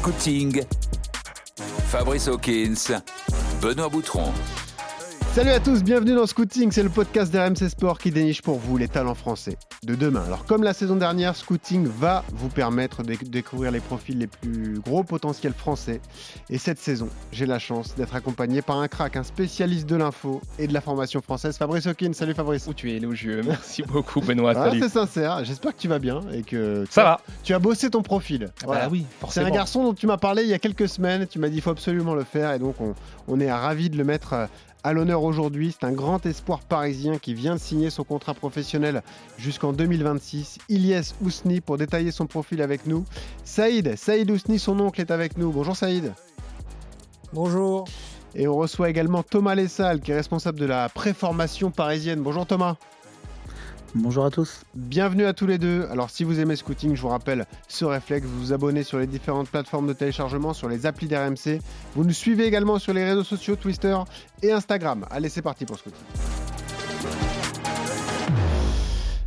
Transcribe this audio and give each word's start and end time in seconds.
Scouting, 0.00 0.62
Fabrice 1.90 2.28
Hawkins, 2.28 2.90
Benoît 3.60 3.90
Boutron. 3.90 4.32
Salut 5.32 5.50
à 5.50 5.60
tous, 5.60 5.84
bienvenue 5.84 6.16
dans 6.16 6.26
Scouting, 6.26 6.72
c'est 6.72 6.82
le 6.82 6.88
podcast 6.88 7.32
d'RMC 7.32 7.68
Sport 7.68 7.98
qui 7.98 8.10
déniche 8.10 8.42
pour 8.42 8.58
vous 8.58 8.76
les 8.76 8.88
talents 8.88 9.14
français 9.14 9.56
de 9.84 9.94
demain. 9.94 10.24
Alors 10.26 10.44
comme 10.44 10.64
la 10.64 10.72
saison 10.72 10.96
dernière, 10.96 11.36
Scouting 11.36 11.86
va 11.86 12.24
vous 12.32 12.48
permettre 12.48 13.04
de 13.04 13.14
découvrir 13.14 13.70
les 13.70 13.78
profils 13.78 14.18
les 14.18 14.26
plus 14.26 14.80
gros 14.80 15.04
potentiels 15.04 15.52
français. 15.52 16.00
Et 16.50 16.58
cette 16.58 16.80
saison, 16.80 17.08
j'ai 17.30 17.46
la 17.46 17.60
chance 17.60 17.94
d'être 17.94 18.16
accompagné 18.16 18.60
par 18.60 18.80
un 18.80 18.88
crack, 18.88 19.16
un 19.16 19.22
spécialiste 19.22 19.88
de 19.88 19.94
l'info 19.94 20.40
et 20.58 20.66
de 20.66 20.74
la 20.74 20.80
formation 20.80 21.22
française, 21.22 21.56
Fabrice 21.56 21.86
Hawkins. 21.86 22.12
Salut 22.12 22.34
Fabrice. 22.34 22.66
Où 22.66 22.74
tu 22.74 22.90
es 22.90 22.96
élogieux, 22.96 23.40
merci 23.46 23.84
beaucoup 23.84 24.20
Benoît. 24.20 24.52
Ah, 24.56 24.70
c'est 24.72 24.88
sincère, 24.88 25.44
j'espère 25.44 25.76
que 25.76 25.80
tu 25.80 25.88
vas 25.88 26.00
bien 26.00 26.22
et 26.32 26.42
que 26.42 26.84
ça 26.90 27.04
va. 27.04 27.20
Tu 27.44 27.54
as 27.54 27.60
bossé 27.60 27.88
ton 27.88 28.02
profil. 28.02 28.50
Ah 28.64 28.66
bah 28.66 28.88
oui, 28.90 29.06
C'est 29.28 29.44
un 29.44 29.50
garçon 29.50 29.84
dont 29.84 29.94
tu 29.94 30.08
m'as 30.08 30.18
parlé 30.18 30.42
il 30.42 30.48
y 30.48 30.54
a 30.54 30.58
quelques 30.58 30.88
semaines, 30.88 31.28
tu 31.28 31.38
m'as 31.38 31.48
dit 31.48 31.56
il 31.56 31.62
faut 31.62 31.70
absolument 31.70 32.16
le 32.16 32.24
faire 32.24 32.52
et 32.52 32.58
donc 32.58 32.80
on, 32.80 32.96
on 33.28 33.38
est 33.38 33.50
ravis 33.50 33.90
de 33.90 33.96
le 33.96 34.04
mettre 34.04 34.32
euh, 34.32 34.46
à 34.84 34.92
l'honneur 34.92 35.22
aujourd'hui. 35.22 35.74
C'est 35.78 35.86
un 35.86 35.92
grand 35.92 36.24
espoir 36.26 36.60
parisien 36.60 37.18
qui 37.18 37.34
vient 37.34 37.54
de 37.54 37.60
signer 37.60 37.90
son 37.90 38.04
contrat 38.04 38.34
professionnel 38.34 39.02
jusqu'en 39.38 39.72
2026. 39.72 40.58
Ilyes 40.68 41.12
Ousni 41.22 41.60
pour 41.60 41.78
détailler 41.78 42.10
son 42.10 42.26
profil 42.26 42.62
avec 42.62 42.86
nous. 42.86 43.04
Saïd, 43.44 43.96
Saïd 43.96 44.30
Ousni, 44.30 44.58
son 44.58 44.78
oncle 44.80 45.00
est 45.00 45.10
avec 45.10 45.36
nous. 45.36 45.52
Bonjour 45.52 45.76
Saïd. 45.76 46.12
Bonjour. 47.32 47.86
Et 48.34 48.46
on 48.46 48.56
reçoit 48.56 48.90
également 48.90 49.22
Thomas 49.22 49.54
Lessal 49.54 50.00
qui 50.00 50.12
est 50.12 50.16
responsable 50.16 50.58
de 50.58 50.66
la 50.66 50.88
préformation 50.88 51.70
parisienne. 51.70 52.20
Bonjour 52.20 52.46
Thomas. 52.46 52.76
Bonjour 53.96 54.24
à 54.24 54.30
tous. 54.30 54.62
Bienvenue 54.74 55.24
à 55.24 55.32
tous 55.32 55.46
les 55.46 55.58
deux. 55.58 55.88
Alors 55.90 56.10
si 56.10 56.22
vous 56.22 56.38
aimez 56.38 56.54
Scouting, 56.54 56.94
je 56.94 57.02
vous 57.02 57.08
rappelle 57.08 57.46
ce 57.66 57.84
réflexe, 57.84 58.24
vous 58.24 58.38
vous 58.38 58.52
abonnez 58.52 58.84
sur 58.84 58.98
les 58.98 59.08
différentes 59.08 59.48
plateformes 59.48 59.88
de 59.88 59.92
téléchargement, 59.92 60.52
sur 60.52 60.68
les 60.68 60.86
applis 60.86 61.08
d'RMC. 61.08 61.60
Vous 61.96 62.04
nous 62.04 62.12
suivez 62.12 62.46
également 62.46 62.78
sur 62.78 62.92
les 62.92 63.04
réseaux 63.04 63.24
sociaux 63.24 63.56
Twitter 63.56 63.96
et 64.42 64.52
Instagram. 64.52 65.06
Allez, 65.10 65.28
c'est 65.28 65.42
parti 65.42 65.64
pour 65.64 65.76
Scouting. 65.76 66.39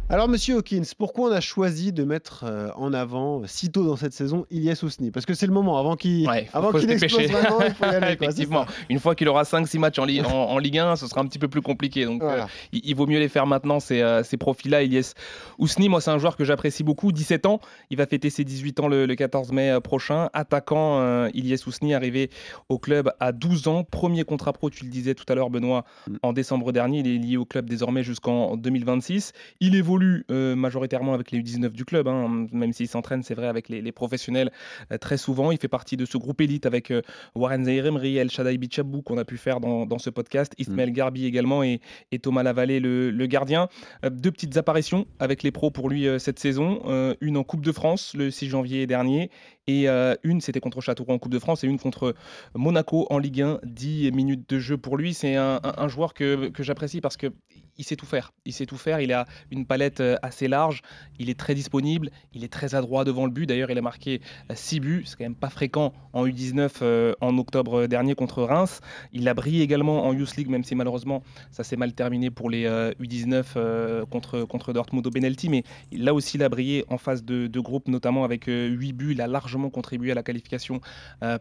Alors, 0.09 0.27
monsieur 0.27 0.57
Hawkins, 0.57 0.83
pourquoi 0.97 1.29
on 1.29 1.31
a 1.31 1.39
choisi 1.39 1.93
de 1.93 2.03
mettre 2.03 2.43
euh, 2.43 2.67
en 2.75 2.93
avant, 2.93 3.41
si 3.45 3.71
tôt 3.71 3.85
dans 3.85 3.95
cette 3.95 4.11
saison, 4.11 4.45
Ilyes 4.51 4.83
Ousni 4.83 5.11
Parce 5.11 5.25
que 5.25 5.33
c'est 5.33 5.47
le 5.47 5.53
moment, 5.53 5.79
avant 5.79 5.95
qu'il 5.95 6.27
ouais, 6.27 6.49
avant 6.53 6.73
qu'il 6.73 6.91
explose 6.91 7.31
vraiment, 7.31 7.61
il 7.65 7.73
faut 7.73 7.85
y 7.85 7.87
aller. 7.87 8.11
Effectivement, 8.11 8.65
une 8.89 8.99
fois 8.99 9.15
qu'il 9.15 9.29
aura 9.29 9.43
5-6 9.43 9.79
matchs 9.79 9.99
en, 9.99 10.03
en, 10.03 10.57
Ligue 10.59 10.77
1, 10.77 10.97
ce 10.97 11.07
sera 11.07 11.21
un 11.21 11.25
petit 11.25 11.39
peu 11.39 11.47
plus 11.47 11.61
compliqué. 11.61 12.03
Donc, 12.03 12.21
voilà. 12.21 12.43
euh, 12.43 12.47
il, 12.73 12.81
il, 12.83 12.95
vaut 12.95 13.07
mieux 13.07 13.17
les 13.17 13.29
faire 13.29 13.47
maintenant, 13.47 13.79
ces, 13.79 14.01
euh, 14.01 14.23
ces 14.23 14.35
profils-là. 14.35 14.83
Ilyes 14.83 15.13
Ousni, 15.57 15.87
moi, 15.87 16.01
c'est 16.01 16.11
un 16.11 16.19
joueur 16.19 16.35
que 16.35 16.43
j'apprécie 16.43 16.83
beaucoup. 16.83 17.13
17 17.13 17.45
ans, 17.45 17.59
il 17.89 17.97
va 17.97 18.05
fêter 18.05 18.29
ses 18.29 18.43
18 18.43 18.81
ans 18.81 18.87
le, 18.89 19.05
le 19.05 19.15
14 19.15 19.53
mai 19.53 19.77
prochain. 19.81 20.29
Attaquant, 20.33 21.27
Ilyes 21.29 21.63
Ousni, 21.65 21.93
arrivé 21.93 22.29
au 22.67 22.77
club 22.77 23.11
à 23.21 23.31
12 23.31 23.67
ans. 23.69 23.83
Premier 23.85 24.25
contrat 24.25 24.51
pro, 24.51 24.69
tu 24.69 24.83
le 24.83 24.91
disais 24.91 25.15
tout 25.15 25.25
à 25.29 25.33
l'heure, 25.33 25.49
Benoît, 25.49 25.85
mm. 26.07 26.15
en 26.23 26.33
décembre 26.33 26.73
dernier. 26.73 26.99
Il 26.99 27.07
est 27.07 27.17
lié 27.17 27.37
au 27.37 27.45
club 27.45 27.69
désormais 27.69 28.03
jusqu'en 28.03 28.57
2026. 28.57 29.31
Il 29.61 29.75
évolue 29.75 30.02
majoritairement 30.29 30.73
majoritairement 30.73 31.13
avec 31.13 31.31
les 31.31 31.39
U19 31.39 31.69
du 31.69 31.85
club, 31.85 32.07
hein, 32.07 32.47
même 32.51 32.73
s'il 32.73 32.87
s'entraîne, 32.87 33.23
c'est 33.23 33.35
vrai, 33.35 33.47
avec 33.47 33.69
les, 33.69 33.81
les 33.81 33.91
professionnels 33.91 34.51
euh, 34.91 34.97
très 34.97 35.17
souvent. 35.17 35.51
Il 35.51 35.57
fait 35.57 35.67
partie 35.67 35.97
de 35.97 36.05
ce 36.05 36.17
groupe 36.17 36.41
élite 36.41 36.65
avec 36.65 36.91
euh, 36.91 37.01
Warren 37.35 37.65
Zairemri, 37.65 38.17
El 38.17 38.29
Shaddai 38.29 38.57
Bichabou 38.57 39.01
qu'on 39.01 39.17
a 39.17 39.25
pu 39.25 39.37
faire 39.37 39.59
dans, 39.59 39.85
dans 39.85 39.99
ce 39.99 40.09
podcast, 40.09 40.53
Ismaël 40.57 40.89
mm. 40.89 40.93
Garbi 40.93 41.25
également 41.25 41.63
et, 41.63 41.79
et 42.11 42.19
Thomas 42.19 42.43
Lavallée, 42.43 42.79
le, 42.79 43.11
le 43.11 43.25
gardien. 43.27 43.69
Euh, 44.03 44.09
deux 44.09 44.31
petites 44.31 44.57
apparitions 44.57 45.05
avec 45.19 45.43
les 45.43 45.51
pros 45.51 45.71
pour 45.71 45.89
lui 45.89 46.07
euh, 46.07 46.19
cette 46.19 46.39
saison. 46.39 46.81
Euh, 46.85 47.15
une 47.21 47.37
en 47.37 47.43
Coupe 47.43 47.63
de 47.63 47.71
France 47.71 48.13
le 48.15 48.31
6 48.31 48.49
janvier 48.49 48.87
dernier 48.87 49.29
et 49.67 49.87
euh, 49.87 50.15
une 50.23 50.41
c'était 50.41 50.59
contre 50.59 50.81
Châteauroux 50.81 51.13
en 51.13 51.19
Coupe 51.19 51.31
de 51.31 51.39
France 51.39 51.63
et 51.63 51.67
une 51.67 51.79
contre 51.79 52.15
Monaco 52.55 53.07
en 53.09 53.17
Ligue 53.17 53.41
1. 53.41 53.59
10 53.63 54.11
minutes 54.11 54.49
de 54.49 54.59
jeu 54.59 54.77
pour 54.77 54.97
lui. 54.97 55.13
C'est 55.13 55.35
un, 55.35 55.59
un, 55.63 55.73
un, 55.77 55.87
joueur 55.87 56.13
que, 56.13 56.49
que 56.49 56.63
j'apprécie 56.63 57.01
parce 57.01 57.17
que 57.17 57.31
il 57.77 57.83
sait 57.83 57.95
tout 57.95 58.05
faire. 58.05 58.33
Il 58.45 58.53
sait 58.53 58.65
tout 58.65 58.77
faire. 58.77 58.99
Il 58.99 59.11
a 59.13 59.25
une 59.51 59.65
palette 59.65 59.82
assez 60.21 60.47
large. 60.47 60.81
Il 61.19 61.29
est 61.29 61.39
très 61.39 61.55
disponible. 61.55 62.09
Il 62.33 62.43
est 62.43 62.51
très 62.51 62.75
adroit 62.75 63.05
devant 63.05 63.25
le 63.25 63.31
but. 63.31 63.45
D'ailleurs, 63.45 63.71
il 63.71 63.77
a 63.77 63.81
marqué 63.81 64.21
6 64.53 64.79
buts. 64.79 65.03
C'est 65.05 65.17
quand 65.17 65.25
même 65.25 65.35
pas 65.35 65.49
fréquent 65.49 65.93
en 66.13 66.25
U19 66.25 66.69
euh, 66.81 67.13
en 67.21 67.37
octobre 67.37 67.87
dernier 67.87 68.15
contre 68.15 68.43
Reims. 68.43 68.81
Il 69.11 69.27
a 69.27 69.33
brillé 69.33 69.63
également 69.63 70.05
en 70.05 70.13
Youth 70.13 70.35
League, 70.35 70.49
même 70.49 70.63
si 70.63 70.75
malheureusement 70.75 71.23
ça 71.51 71.63
s'est 71.63 71.75
mal 71.75 71.93
terminé 71.93 72.29
pour 72.29 72.49
les 72.49 72.65
euh, 72.65 72.93
U19 73.01 73.43
euh, 73.55 74.05
contre, 74.05 74.43
contre 74.43 74.73
Dortmund 74.73 75.05
au 75.05 75.11
penalty. 75.11 75.49
Mais 75.49 75.63
là 75.91 76.13
aussi, 76.13 76.37
il 76.37 76.43
a 76.43 76.49
brillé 76.49 76.85
en 76.89 76.97
phase 76.97 77.23
de, 77.23 77.47
groupe, 77.59 77.87
notamment 77.87 78.25
avec 78.25 78.45
8 78.45 78.93
buts. 78.93 79.11
Il 79.11 79.21
a 79.21 79.27
largement 79.27 79.69
contribué 79.69 80.11
à 80.11 80.15
la 80.15 80.23
qualification 80.23 80.81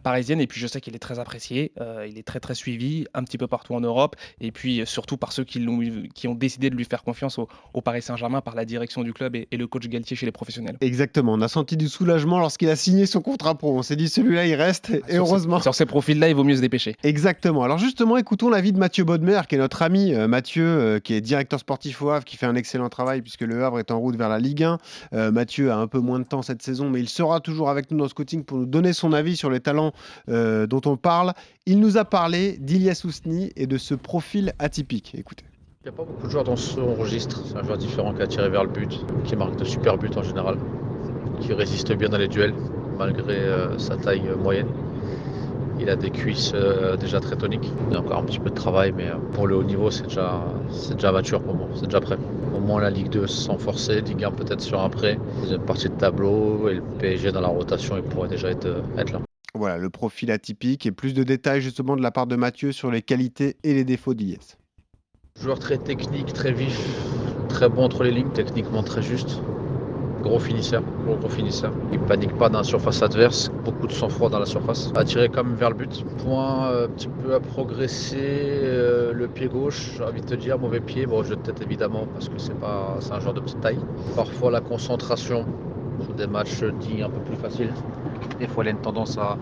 parisienne. 0.02 0.40
Et 0.40 0.46
puis, 0.46 0.60
je 0.60 0.66
sais 0.66 0.80
qu'il 0.80 0.94
est 0.94 1.00
très 1.00 1.18
apprécié. 1.18 1.72
il 2.08 2.16
est 2.16 2.22
très, 2.22 2.38
très 2.38 2.54
suivi 2.54 3.06
un 3.12 3.24
petit 3.24 3.38
peu 3.38 3.48
partout 3.48 3.74
en 3.74 3.80
Europe. 3.80 4.14
Et 4.40 4.52
puis, 4.52 4.82
surtout 4.86 5.16
par 5.16 5.32
ceux 5.32 5.44
qui 5.44 5.58
l'ont 5.58 5.80
qui 6.14 6.28
ont 6.28 6.34
décidé 6.34 6.70
de 6.70 6.76
lui 6.76 6.84
faire 6.84 7.02
confiance 7.02 7.38
au 7.38 7.80
Paris 7.80 8.02
Saint-Germain 8.02 8.31
par 8.40 8.54
la 8.54 8.64
direction 8.64 9.02
du 9.02 9.12
club 9.12 9.36
et, 9.36 9.48
et, 9.50 9.56
le 9.56 9.66
coach 9.66 9.88
Galtier 9.88 10.16
chez 10.16 10.26
les 10.26 10.32
professionnels. 10.32 10.76
Exactement, 10.80 11.34
on 11.34 11.40
a 11.40 11.48
senti 11.48 11.76
du 11.76 11.88
soulagement 11.88 12.38
lorsqu'il 12.38 12.68
a 12.68 12.76
signé 12.76 13.06
son 13.06 13.20
contrat 13.20 13.54
pro. 13.54 13.76
On 13.76 13.82
s'est 13.82 13.96
dit 13.96 14.08
celui-là 14.08 14.46
il 14.46 14.54
reste 14.54 14.90
et 14.90 15.14
sur 15.14 15.24
heureusement. 15.24 15.60
Sur 15.60 15.74
ces 15.74 15.86
profils-là, 15.86 16.28
il 16.28 16.34
vaut 16.34 16.44
mieux 16.44 16.56
se 16.56 16.60
dépêcher. 16.60 16.96
Exactement. 17.02 17.62
Alors 17.62 17.78
justement, 17.78 18.16
écoutons 18.16 18.48
l'avis 18.48 18.72
de 18.72 18.78
Mathieu 18.78 19.04
Bodmer, 19.04 19.42
qui 19.48 19.56
est 19.56 19.58
notre 19.58 19.82
ami 19.82 20.14
euh, 20.14 20.28
Mathieu, 20.28 20.64
euh, 20.64 20.98
qui 21.00 21.14
est 21.14 21.20
directeur 21.20 21.60
sportif 21.60 22.00
au 22.02 22.10
Havre, 22.10 22.24
qui 22.24 22.36
fait 22.36 22.46
un 22.46 22.54
excellent 22.54 22.88
travail 22.88 23.22
puisque 23.22 23.42
le 23.42 23.64
Havre 23.64 23.78
est 23.78 23.90
en 23.90 23.98
route 23.98 24.16
vers 24.16 24.28
la 24.28 24.38
Ligue 24.38 24.64
1. 24.64 24.78
Euh, 25.12 25.30
Mathieu 25.30 25.70
a 25.70 25.76
un 25.76 25.86
peu 25.86 25.98
moins 25.98 26.18
de 26.18 26.24
temps 26.24 26.42
cette 26.42 26.62
saison, 26.62 26.90
mais 26.90 27.00
il 27.00 27.08
sera 27.08 27.40
toujours 27.40 27.70
avec 27.70 27.90
nous 27.90 27.98
dans 27.98 28.08
ce 28.08 28.14
coaching 28.14 28.44
pour 28.44 28.58
nous 28.58 28.66
donner 28.66 28.92
son 28.92 29.12
avis 29.12 29.36
sur 29.36 29.50
les 29.50 29.60
talents 29.60 29.92
dont 30.28 30.80
on 30.86 30.96
parle. 30.96 31.32
Il 31.66 31.80
nous 31.80 31.96
a 31.96 32.04
parlé 32.04 32.56
d'Ilias 32.58 33.02
Ousni 33.04 33.52
et 33.56 33.66
de 33.66 33.78
ce 33.78 33.94
profil 33.94 34.52
atypique. 34.58 35.14
Écoutez. 35.16 35.44
Il 35.84 35.88
n'y 35.88 35.94
a 35.96 35.96
pas 35.96 36.04
beaucoup 36.04 36.26
de 36.28 36.30
joueurs 36.30 36.44
dans 36.44 36.54
son 36.54 36.94
registre. 36.94 37.42
C'est 37.44 37.56
un 37.56 37.64
joueur 37.64 37.76
différent 37.76 38.14
qui 38.14 38.22
a 38.22 38.28
tiré 38.28 38.48
vers 38.48 38.62
le 38.62 38.70
but, 38.70 39.04
qui 39.24 39.34
marque 39.34 39.56
de 39.56 39.64
super 39.64 39.98
buts 39.98 40.12
en 40.14 40.22
général, 40.22 40.56
qui 41.40 41.52
résiste 41.52 41.92
bien 41.94 42.08
dans 42.08 42.18
les 42.18 42.28
duels 42.28 42.54
malgré 42.96 43.34
euh, 43.34 43.76
sa 43.78 43.96
taille 43.96 44.22
euh, 44.28 44.36
moyenne. 44.36 44.68
Il 45.80 45.90
a 45.90 45.96
des 45.96 46.10
cuisses 46.10 46.52
euh, 46.54 46.96
déjà 46.96 47.18
très 47.18 47.34
toniques. 47.34 47.68
Il 47.90 47.96
a 47.96 47.98
encore 47.98 48.18
un 48.18 48.22
petit 48.22 48.38
peu 48.38 48.50
de 48.50 48.54
travail, 48.54 48.92
mais 48.96 49.08
pour 49.32 49.48
le 49.48 49.56
haut 49.56 49.64
niveau, 49.64 49.90
c'est 49.90 50.04
déjà, 50.04 51.10
mature 51.10 51.42
pour 51.42 51.56
moi. 51.56 51.66
C'est 51.74 51.86
déjà 51.86 52.00
prêt. 52.00 52.16
Au 52.54 52.60
moins 52.60 52.80
la 52.80 52.90
Ligue 52.90 53.08
2 53.08 53.26
sans 53.26 53.58
forcer, 53.58 54.02
Ligue 54.02 54.22
1 54.22 54.30
peut-être 54.30 54.60
sur 54.60 54.80
un 54.80 54.88
prêt. 54.88 55.18
Deuxième 55.40 55.64
partie 55.64 55.88
de 55.88 55.94
tableau 55.94 56.68
et 56.68 56.74
le 56.74 56.82
PSG 57.00 57.32
dans 57.32 57.40
la 57.40 57.48
rotation, 57.48 57.96
il 57.96 58.04
pourrait 58.04 58.28
déjà 58.28 58.52
être, 58.52 58.68
là. 58.68 59.20
Voilà, 59.56 59.78
le 59.78 59.90
profil 59.90 60.30
atypique 60.30 60.86
et 60.86 60.92
plus 60.92 61.12
de 61.12 61.24
détails 61.24 61.60
justement 61.60 61.96
de 61.96 62.02
la 62.02 62.12
part 62.12 62.28
de 62.28 62.36
Mathieu 62.36 62.70
sur 62.70 62.92
les 62.92 63.02
qualités 63.02 63.56
et 63.64 63.74
les 63.74 63.82
défauts 63.82 64.14
d'Iliès. 64.14 64.58
Joueur 65.40 65.58
très 65.58 65.78
technique, 65.78 66.32
très 66.32 66.52
vif, 66.52 66.78
très 67.48 67.68
bon 67.68 67.84
entre 67.84 68.04
les 68.04 68.10
lignes, 68.10 68.30
techniquement 68.32 68.82
très 68.82 69.02
juste. 69.02 69.40
Gros 70.22 70.38
finisseur, 70.38 70.82
gros, 71.04 71.16
gros 71.16 71.28
finisseur. 71.28 71.72
Il 71.92 71.98
panique 71.98 72.36
pas 72.36 72.48
dans 72.48 72.58
la 72.58 72.64
surface 72.64 73.02
adverse, 73.02 73.50
beaucoup 73.64 73.86
de 73.86 73.92
sang-froid 73.92 74.28
dans 74.28 74.38
la 74.38 74.46
surface. 74.46 74.92
Attiré 74.94 75.28
quand 75.28 75.42
même 75.42 75.56
vers 75.56 75.70
le 75.70 75.76
but. 75.76 76.04
Point 76.24 76.66
euh, 76.66 76.86
un 76.86 76.90
petit 76.90 77.08
peu 77.08 77.34
à 77.34 77.40
progresser, 77.40 78.18
euh, 78.20 79.12
le 79.12 79.26
pied 79.26 79.48
gauche, 79.48 79.94
j'ai 79.96 80.04
envie 80.04 80.20
de 80.20 80.26
te 80.26 80.34
dire, 80.34 80.58
mauvais 80.58 80.80
pied. 80.80 81.06
Bon, 81.06 81.24
je 81.24 81.34
tête 81.34 81.60
évidemment 81.60 82.06
parce 82.12 82.28
que 82.28 82.38
c'est 82.38 82.58
pas, 82.60 82.98
un 83.10 83.18
joueur 83.18 83.34
de 83.34 83.40
petite 83.40 83.60
taille. 83.60 83.80
Parfois 84.14 84.50
la 84.52 84.60
concentration 84.60 85.44
sur 86.04 86.14
des 86.14 86.26
matchs 86.26 86.62
dits 86.78 87.02
un 87.02 87.10
peu 87.10 87.20
plus 87.20 87.36
faciles. 87.36 87.72
Des 88.38 88.46
fois, 88.46 88.64
il 88.64 88.68
a 88.68 88.70
une 88.70 88.80
tendance 88.80 89.18
à, 89.18 89.38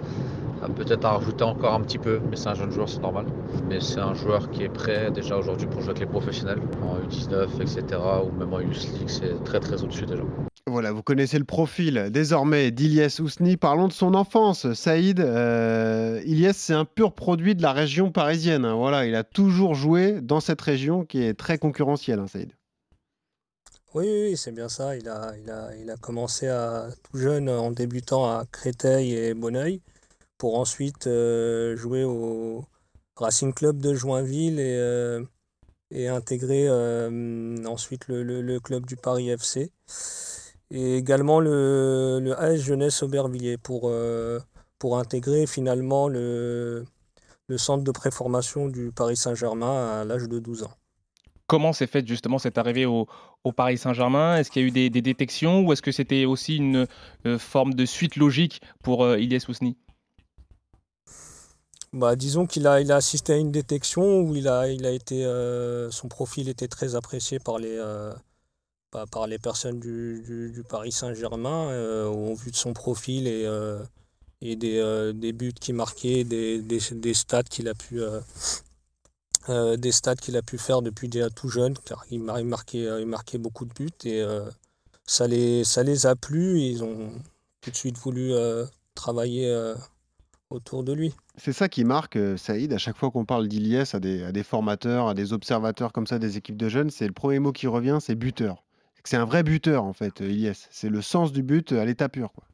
peut-être 0.69 1.04
à 1.04 1.12
rajouter 1.12 1.44
encore 1.44 1.75
un 1.75 1.81
petit 1.81 1.98
peu, 1.98 2.21
mais 2.31 2.37
c'est 2.37 2.48
un 2.48 2.54
jeune 2.54 2.71
joueur, 2.71 2.88
c'est 2.88 3.00
normal. 3.00 3.26
Mais 3.69 3.81
c'est 3.81 4.00
un 4.00 4.15
joueur 4.15 4.50
qui 4.50 4.62
est 4.62 4.69
prêt 4.69 5.10
déjà 5.10 5.37
aujourd'hui 5.37 5.66
pour 5.66 5.81
jouer 5.81 5.91
avec 5.91 6.00
les 6.00 6.06
professionnels, 6.06 6.60
en 6.82 6.98
U19, 7.09 7.60
etc., 7.60 8.00
ou 8.25 8.37
même 8.38 8.53
en 8.53 8.60
Youth 8.60 8.88
League, 8.98 9.09
c'est 9.09 9.43
très 9.44 9.60
très 9.60 9.82
au-dessus 9.82 10.06
déjà. 10.06 10.22
Voilà, 10.66 10.93
vous 10.93 11.03
connaissez 11.03 11.38
le 11.38 11.44
profil 11.44 12.10
désormais 12.10 12.71
d'Iliès 12.71 13.19
Ousni. 13.19 13.56
Parlons 13.56 13.88
de 13.88 13.93
son 13.93 14.15
enfance. 14.15 14.72
Saïd, 14.74 15.18
euh, 15.18 16.21
Iliès, 16.24 16.57
c'est 16.57 16.74
un 16.74 16.84
pur 16.84 17.13
produit 17.13 17.54
de 17.54 17.63
la 17.63 17.72
région 17.72 18.13
parisienne. 18.13 18.65
Hein. 18.65 18.74
Voilà, 18.74 19.06
il 19.06 19.15
a 19.15 19.24
toujours 19.24 19.74
joué 19.74 20.21
dans 20.21 20.41
cette 20.41 20.60
région 20.60 21.04
qui 21.04 21.22
est 21.22 21.34
très 21.34 21.59
concurrentielle, 21.59 22.21
hein, 22.21 22.27
Saïd. 22.28 22.53
Oui, 23.95 24.06
oui, 24.06 24.36
c'est 24.36 24.53
bien 24.53 24.68
ça. 24.68 24.97
Il 24.97 25.09
a, 25.09 25.33
il, 25.42 25.51
a, 25.51 25.74
il 25.74 25.91
a 25.91 25.97
commencé 25.97 26.47
à, 26.47 26.89
tout 27.10 27.18
jeune 27.18 27.48
en 27.48 27.72
débutant 27.72 28.27
à 28.27 28.45
Créteil 28.53 29.15
et 29.15 29.34
Bonneuil 29.34 29.80
pour 30.41 30.59
ensuite 30.59 31.07
euh, 31.07 31.77
jouer 31.77 32.03
au 32.03 32.65
Racing 33.15 33.53
Club 33.53 33.78
de 33.78 33.92
Joinville 33.92 34.59
et, 34.59 34.75
euh, 34.75 35.22
intégrer 35.92 36.66
euh, 36.66 37.57
ensuite 37.66 38.09
le, 38.09 38.59
club 38.59 38.87
du 38.87 38.97
Paris 38.97 39.28
FC 39.28 39.71
et 40.71 40.97
également 40.97 41.41
le, 41.41 42.21
le 42.22 42.41
AS 42.41 42.57
Jeunesse 42.57 43.03
Aubervilliers 43.03 43.59
pour, 43.59 43.92
pour 44.78 44.98
intégrer 44.98 45.47
finalement 45.47 46.09
le, 46.09 46.87
centre 47.57 47.84
de 47.84 47.91
préformation 47.91 48.69
du 48.69 48.92
Paris 48.92 49.16
Saint-Germain 49.16 50.01
à 50.01 50.04
l'âge 50.04 50.27
de 50.27 50.39
12 50.39 50.63
ans. 50.63 50.72
comment 51.48 51.75
s'est 51.75 51.89
faite 51.89 52.09
justement 52.09 52.39
cette 52.39 52.57
arrivée 52.57 52.87
au, 52.87 53.07
Paris 53.54 53.77
Saint-Germain? 53.77 54.39
Est-ce 54.39 54.51
qu'il 54.51 54.63
y 54.63 54.65
a 54.65 54.69
eu 54.69 54.89
des, 54.89 55.03
détections 55.03 55.60
ou 55.60 55.72
est-ce 55.75 55.83
que 55.83 55.92
c'était 55.92 56.25
aussi 56.25 56.57
une 56.57 56.87
forme 57.39 57.75
de 57.75 57.84
suite 57.84 58.16
logique 58.16 58.63
pour 58.83 59.07
Ilyes 59.16 59.45
Ousni? 59.48 59.77
Bah, 61.92 62.16
disons 62.16 62.47
qu'il 62.47 62.66
a, 62.66 62.81
il 62.81 62.92
a 62.92 62.97
assisté 62.97 63.33
à 63.33 63.37
une 63.37 63.51
détection 63.53 64.21
où 64.21 64.37
il 64.37 64.48
a, 64.48 64.69
il 64.69 64.87
a 64.87 64.91
été, 64.91 65.25
son 65.91 66.09
profil 66.09 66.48
était 66.48 66.69
très 66.69 66.95
apprécié 66.95 67.39
par 67.39 67.59
les, 67.59 67.78
par 68.91 69.27
les 69.27 69.39
personnes 69.39 69.78
du, 69.78 70.65
Paris 70.69 70.92
Saint-Germain 70.92 71.71
euh, 71.71 72.07
au 72.07 72.34
vu 72.34 72.51
de 72.51 72.57
son 72.57 72.72
profil 72.72 73.27
et, 73.27 73.45
euh, 73.47 73.83
et 74.41 74.57
des, 74.57 74.78
euh, 74.78 75.13
des, 75.13 75.33
buts 75.33 75.53
qu'il 75.53 75.75
marquait, 75.75 76.25
des, 76.25 76.60
des, 76.60 76.81
des 76.92 77.15
stats 77.15 77.42
qu'il 77.45 77.69
a 77.69 77.75
pu 77.75 78.01
des 79.48 79.91
stats 79.91 80.16
qu'il 80.16 80.37
a 80.37 80.42
pu 80.42 80.59
faire 80.59 80.81
depuis 80.81 81.09
déjà 81.09 81.28
tout 81.28 81.48
jeune, 81.48 81.77
car 81.84 82.04
il, 82.10 82.21
marquait, 82.21 82.87
il 83.01 83.07
marquait 83.07 83.39
beaucoup 83.39 83.65
de 83.65 83.72
buts 83.72 83.91
et 84.04 84.25
ça, 85.07 85.27
les, 85.27 85.65
ça 85.65 85.83
les 85.83 86.07
a 86.07 86.15
plu. 86.15 86.60
ils 86.60 86.84
ont 86.84 87.10
tout 87.60 87.71
de 87.71 87.77
suite 87.77 87.98
voulu 87.98 88.33
travailler 88.95 89.75
autour 90.51 90.84
de 90.84 90.92
lui. 90.92 91.15
C'est 91.42 91.54
ça 91.54 91.71
qui 91.71 91.84
marque, 91.84 92.19
Saïd, 92.37 92.71
à 92.75 92.78
chaque 92.78 92.98
fois 92.98 93.10
qu'on 93.10 93.25
parle 93.25 93.48
d'Iliès 93.48 93.95
à 93.95 94.01
des, 94.01 94.42
formateurs, 94.42 95.09
à 95.09 95.15
des 95.15 95.33
observateurs 95.33 95.91
comme 95.91 96.07
ça 96.07 96.19
des 96.19 96.37
équipes 96.37 96.59
de 96.59 96.69
jeunes, 96.69 96.91
c'est 96.91 97.07
le 97.07 97.15
premier 97.15 97.39
mot 97.39 97.51
qui 97.51 97.66
revient, 97.66 97.97
c'est 97.98 98.15
buteur. 98.15 98.63
C'est 99.04 99.16
un 99.16 99.25
vrai 99.25 99.42
buteur, 99.42 99.84
en 99.84 99.95
fait, 99.95 100.21
Ilyes. 100.21 100.66
C'est 100.71 100.91
le 100.91 101.01
sens 101.01 101.33
du 101.33 101.42
but 101.42 101.72
à 101.72 101.87
l'état 101.87 102.10
pur. 102.10 102.31
Quoi. 102.33 102.45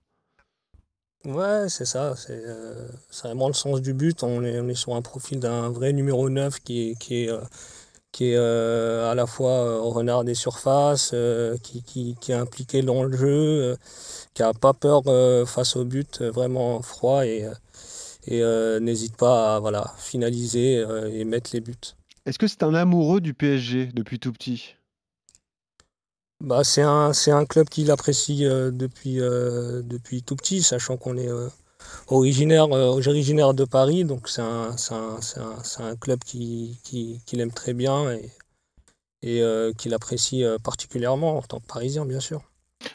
Ouais, 1.25 1.69
c'est 1.69 1.85
ça. 1.85 2.15
Euh, 2.31 2.88
c'est 3.11 3.27
vraiment 3.27 3.49
le 3.49 3.55
sens 3.55 3.81
du 3.81 3.93
but. 3.93 4.23
On 4.23 4.44
est, 4.44 4.75
sur 4.75 4.94
un 4.94 5.03
profil 5.03 5.41
d'un 5.41 5.69
vrai 5.71 5.93
numéro 5.93 6.31
9 6.31 6.61
qui 6.61 6.94
est, 7.11 7.29
euh, 7.29 7.41
euh, 8.21 9.11
à 9.11 9.17
la 9.17 9.27
fois 9.27 9.81
renard 9.81 10.23
des 10.23 10.35
surfaces, 10.35 11.12
qui, 11.65 11.83
qui, 11.83 12.17
qui, 12.21 12.31
est 12.31 12.37
impliqué 12.37 12.83
dans 12.83 13.03
le 13.03 13.17
jeu, 13.17 13.77
qui 14.35 14.43
n'a 14.43 14.55
pas 14.55 14.73
peur 14.75 15.03
face 15.49 15.75
au 15.75 15.85
but, 15.85 16.23
vraiment 16.23 16.81
froid 16.83 17.27
et, 17.27 17.49
et 18.26 18.43
n'hésite 18.81 19.17
pas 19.17 19.56
à 19.56 19.61
voilà, 19.61 19.94
finaliser 19.99 20.84
et 21.12 21.25
mettre 21.25 21.50
les 21.52 21.61
buts. 21.61 21.75
Est-ce 22.26 22.38
que 22.38 22.49
c'est 22.49 22.62
un 22.62 22.75
amoureux 22.75 23.20
du 23.20 23.34
PSG 23.34 23.90
depuis 23.94 24.19
tout 24.19 24.32
petit? 24.32 24.76
Bah, 26.40 26.64
c'est 26.64 26.82
un, 26.82 27.12
c'est 27.14 27.31
un 27.31 27.46
club 27.46 27.69
qu'il 27.69 27.90
apprécie 27.90 28.44
euh, 28.44 28.70
depuis, 28.70 29.20
euh, 29.20 29.81
depuis 29.82 30.23
tout 30.23 30.37
petit, 30.37 30.62
sachant 30.62 30.99
qu'on 30.99 31.17
est 31.17 31.28
euh, 31.31 31.49
originaire, 32.08 32.70
originaire 32.70 33.55
de 33.55 33.64
Paris, 33.64 34.05
donc 34.05 34.28
c'est 34.28 34.43
un, 34.43 34.76
c'est 34.76 34.94
un, 34.94 35.20
c'est 35.23 35.82
un, 35.82 35.96
club 35.96 36.20
qui, 36.25 36.78
qui, 36.84 37.20
qu'il 37.25 37.40
aime 37.40 37.52
très 37.52 37.73
bien 37.73 38.12
et, 38.12 38.31
et 39.23 39.73
qu'il 39.78 39.94
apprécie 39.94 40.44
particulièrement 40.62 41.38
en 41.38 41.43
tant 41.43 41.61
que 41.61 41.67
Parisien, 41.67 42.05
bien 42.05 42.20
sûr. 42.20 42.43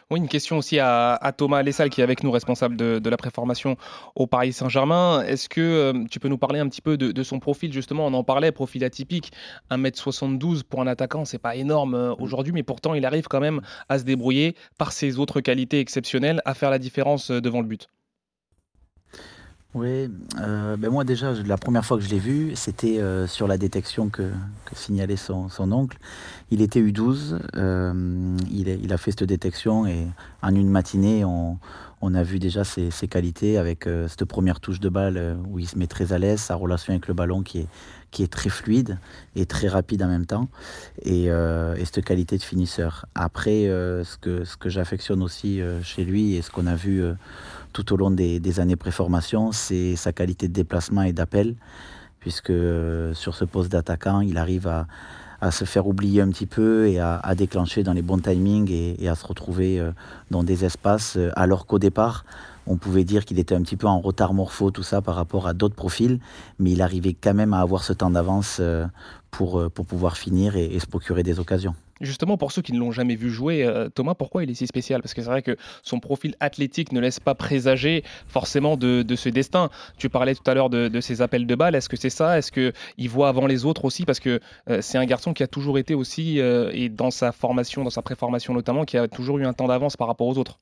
Oui, 0.09 0.19
une 0.19 0.27
question 0.27 0.57
aussi 0.57 0.79
à, 0.79 1.33
Thomas 1.37 1.63
Lessal 1.63 1.89
qui 1.89 2.01
est 2.01 2.03
avec 2.03 2.23
nous, 2.23 2.31
responsable 2.31 2.75
de, 2.75 3.09
la 3.09 3.17
préformation 3.17 3.77
au 4.15 4.27
Paris 4.27 4.53
Saint-Germain. 4.53 5.23
Est-ce 5.23 5.49
que 5.49 5.61
euh, 5.61 6.05
tu 6.09 6.19
peux 6.19 6.27
nous 6.27 6.37
parler 6.37 6.59
un 6.59 6.67
petit 6.67 6.81
peu 6.81 6.97
de, 6.97 7.23
son 7.23 7.39
profil 7.39 7.73
Justement, 7.73 8.07
on 8.07 8.13
en 8.13 8.23
parlait, 8.23 8.51
profil 8.51 8.83
atypique, 8.83 9.31
1m72 9.69 10.63
pour 10.63 10.81
un 10.81 10.87
attaquant, 10.87 11.25
c'est 11.25 11.39
pas 11.39 11.55
énorme 11.55 11.95
euh, 11.95 12.13
aujourd'hui, 12.19 12.53
mais 12.53 12.63
pourtant 12.63 12.93
il 12.93 13.05
arrive 13.05 13.27
quand 13.27 13.39
même 13.39 13.61
à 13.89 13.99
se 13.99 14.03
débrouiller 14.03 14.55
par 14.77 14.91
ses 14.91 15.19
autres 15.19 15.41
qualités 15.41 15.79
exceptionnelles, 15.79 16.41
à 16.45 16.53
faire 16.53 16.69
la 16.69 16.79
différence 16.79 17.31
euh, 17.31 17.41
devant 17.41 17.61
le 17.61 17.67
but. 17.67 17.87
Oui, 19.73 20.09
euh, 20.41 20.75
ben 20.75 20.91
moi 20.91 21.05
déjà, 21.05 21.31
la 21.45 21.57
première 21.57 21.85
fois 21.85 21.97
que 21.97 22.03
je 22.03 22.09
l'ai 22.09 22.19
vu, 22.19 22.51
c'était 22.55 22.99
euh, 22.99 23.25
sur 23.25 23.47
la 23.47 23.57
détection 23.57 24.09
que, 24.09 24.29
signalait 24.73 25.15
son, 25.15 25.49
oncle. 25.71 25.97
Il 26.49 26.61
était 26.61 26.81
U12, 26.81 27.39
euh, 27.55 28.37
il, 28.51 28.91
a 28.93 28.97
fait 28.97 29.11
cette 29.11 29.23
détection 29.23 29.85
et 29.85 30.07
en 30.41 30.53
une 30.53 30.69
matinée, 30.69 31.23
on, 31.23 31.57
a 32.13 32.23
vu 32.23 32.39
déjà 32.39 32.65
ses, 32.65 32.89
qualités 33.09 33.57
avec 33.57 33.87
cette 34.07 34.25
première 34.25 34.59
touche 34.59 34.79
de 34.81 34.89
balle 34.89 35.37
où 35.49 35.59
il 35.59 35.67
se 35.67 35.77
met 35.77 35.87
très 35.87 36.11
à 36.11 36.19
l'aise, 36.19 36.41
sa 36.41 36.55
relation 36.55 36.91
avec 36.91 37.07
le 37.07 37.13
ballon 37.13 37.41
qui 37.41 37.59
est, 37.59 37.67
qui 38.09 38.23
est 38.23 38.31
très 38.31 38.49
fluide 38.49 38.97
et 39.35 39.45
très 39.45 39.67
rapide 39.69 40.03
en 40.03 40.07
même 40.07 40.25
temps, 40.25 40.49
et, 41.03 41.29
cette 41.85 42.03
qualité 42.03 42.37
de 42.37 42.43
finisseur. 42.43 43.05
Après, 43.15 43.65
ce 43.67 44.17
que, 44.17 44.43
ce 44.43 44.57
que 44.57 44.67
j'affectionne 44.67 45.21
aussi 45.21 45.61
chez 45.83 46.03
lui 46.03 46.35
et 46.35 46.41
ce 46.41 46.49
qu'on 46.49 46.67
a 46.67 46.75
vu 46.75 47.03
tout 47.71 47.93
au 47.93 47.97
long 47.97 48.11
des, 48.11 48.59
années 48.59 48.75
préformation, 48.75 49.51
c'est 49.51 49.95
sa 49.95 50.11
qualité 50.11 50.47
de 50.47 50.53
déplacement 50.53 51.03
et 51.03 51.13
d'appel, 51.13 51.55
puisque 52.19 52.49
euh, 52.49 53.13
sur 53.13 53.35
ce 53.35 53.45
poste 53.45 53.71
d'attaquant, 53.71 54.21
il 54.21 54.37
arrive 54.37 54.67
à, 54.67 54.87
se 55.49 55.65
faire 55.65 55.87
oublier 55.87 56.21
un 56.21 56.29
petit 56.29 56.45
peu 56.45 56.87
et 56.87 56.99
à, 56.99 57.33
déclencher 57.35 57.81
dans 57.81 57.93
les 57.93 58.03
bons 58.03 58.19
timings 58.19 58.69
et, 58.71 59.09
à 59.09 59.15
se 59.15 59.25
retrouver 59.25 59.79
euh, 59.79 59.91
dans 60.29 60.43
des 60.43 60.65
espaces, 60.65 61.17
euh, 61.17 61.31
alors 61.35 61.65
qu'au 61.65 61.79
départ, 61.79 62.25
on 62.67 62.77
pouvait 62.77 63.03
dire 63.03 63.25
qu'il 63.25 63.39
était 63.39 63.55
un 63.55 63.63
petit 63.63 63.75
peu 63.75 63.87
en 63.87 63.99
retard 63.99 64.35
morpho, 64.35 64.69
tout 64.69 64.83
ça, 64.83 65.01
par 65.01 65.15
rapport 65.15 65.47
à 65.47 65.53
d'autres 65.53 65.73
profils, 65.73 66.19
mais 66.59 66.71
il 66.71 66.81
arrivait 66.83 67.15
quand 67.15 67.33
même 67.33 67.55
à 67.55 67.61
avoir 67.61 67.83
ce 67.83 67.91
temps 67.91 68.11
d'avance 68.11 68.61
pour, 69.31 69.71
pour 69.71 69.87
pouvoir 69.87 70.15
finir 70.15 70.55
et 70.55 70.77
se 70.77 70.85
procurer 70.85 71.23
des 71.23 71.39
occasions. 71.39 71.73
Justement, 72.01 72.35
pour 72.35 72.51
ceux 72.51 72.61
qui 72.61 72.73
ne 72.73 72.79
l'ont 72.79 72.91
jamais 72.91 73.15
vu 73.15 73.29
jouer, 73.29 73.63
euh, 73.63 73.89
Thomas, 73.89 74.15
pourquoi 74.15 74.43
il 74.43 74.49
est 74.49 74.55
si 74.55 74.65
spécial? 74.65 75.01
Parce 75.01 75.13
que 75.13 75.21
c'est 75.21 75.29
vrai 75.29 75.43
que 75.43 75.55
son 75.83 75.99
profil 75.99 76.35
athlétique 76.39 76.91
ne 76.91 76.99
laisse 76.99 77.19
pas 77.19 77.35
présager 77.35 78.03
forcément 78.27 78.75
de, 78.75 79.05
ce 79.15 79.29
destin. 79.29 79.69
Tu 79.97 80.09
parlais 80.09 80.33
tout 80.33 80.49
à 80.49 80.53
l'heure 80.55 80.69
de, 80.69 80.99
ses 80.99 81.21
appels 81.21 81.45
de 81.45 81.55
balle. 81.55 81.75
Est-ce 81.75 81.89
que 81.89 81.97
c'est 81.97 82.09
ça? 82.09 82.37
Est-ce 82.37 82.51
qu'il 82.51 83.09
voit 83.09 83.29
avant 83.29 83.45
les 83.45 83.65
autres 83.65 83.85
aussi? 83.85 84.05
Parce 84.05 84.19
que 84.19 84.39
euh, 84.69 84.79
c'est 84.81 84.97
un 84.97 85.05
garçon 85.05 85.33
qui 85.33 85.43
a 85.43 85.47
toujours 85.47 85.77
été 85.77 85.93
aussi, 85.93 86.39
euh, 86.39 86.71
et 86.73 86.89
dans 86.89 87.11
sa 87.11 87.31
formation, 87.31 87.83
dans 87.83 87.89
sa 87.91 88.01
préformation 88.01 88.53
notamment, 88.53 88.83
qui 88.83 88.97
a 88.97 89.07
toujours 89.07 89.37
eu 89.37 89.45
un 89.45 89.53
temps 89.53 89.67
d'avance 89.67 89.95
par 89.95 90.07
rapport 90.07 90.27
aux 90.27 90.37
autres. 90.37 90.59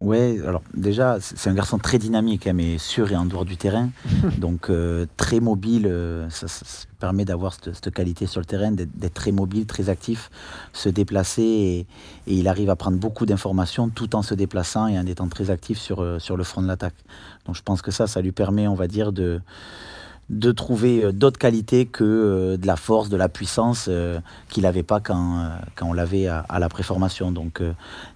Ouais, 0.00 0.38
alors 0.46 0.62
déjà, 0.72 1.18
c'est 1.20 1.50
un 1.50 1.54
garçon 1.54 1.76
très 1.76 1.98
dynamique, 1.98 2.46
hein, 2.46 2.54
mais 2.54 2.78
sûr 2.78 3.12
et 3.12 3.16
en 3.16 3.26
dehors 3.26 3.44
du 3.44 3.58
terrain. 3.58 3.90
Donc 4.38 4.70
euh, 4.70 5.04
très 5.18 5.40
mobile, 5.40 5.86
euh, 5.86 6.26
ça, 6.30 6.46
permet 6.98 7.26
d'avoir 7.26 7.52
cette, 7.52 7.90
qualité 7.92 8.26
sur 8.26 8.40
le 8.40 8.46
terrain, 8.46 8.72
d'être 8.72 9.12
très 9.12 9.30
mobile, 9.30 9.66
très 9.66 9.90
actif, 9.90 10.30
se 10.72 10.88
déplacer 10.88 11.42
et, 11.42 11.86
il 12.26 12.48
arrive 12.48 12.70
à 12.70 12.76
prendre 12.76 12.96
beaucoup 12.96 13.26
d'informations 13.26 13.90
tout 13.90 14.16
en 14.16 14.22
se 14.22 14.32
déplaçant 14.34 14.86
et 14.86 14.98
en 14.98 15.04
étant 15.04 15.28
très 15.28 15.50
actif 15.50 15.78
sur, 15.78 16.00
euh, 16.00 16.18
sur 16.18 16.38
le 16.38 16.44
front 16.44 16.62
de 16.62 16.66
l'attaque. 16.66 16.96
Donc 17.44 17.56
je 17.56 17.62
pense 17.62 17.82
que 17.82 17.90
ça, 17.90 18.06
ça 18.06 18.22
lui 18.22 18.32
permet, 18.32 18.68
on 18.68 18.74
va 18.74 18.88
dire, 18.88 19.12
de 19.12 19.42
de 20.30 20.52
trouver 20.52 21.04
euh, 21.04 21.12
d'autres 21.12 21.38
qualités 21.38 21.86
que 21.86 22.04
euh, 22.04 22.56
de 22.56 22.66
la 22.66 22.76
force, 22.76 23.08
de 23.08 23.16
la 23.16 23.28
puissance 23.28 23.86
euh, 23.88 24.20
qu'il 24.48 24.62
n'avait 24.62 24.84
pas 24.84 25.00
quand, 25.00 25.50
quand 25.74 25.86
on 25.86 25.92
l'avait 25.92 26.28
à, 26.28 26.58
la 26.58 26.68
préformation. 26.68 27.32
Donc 27.32 27.62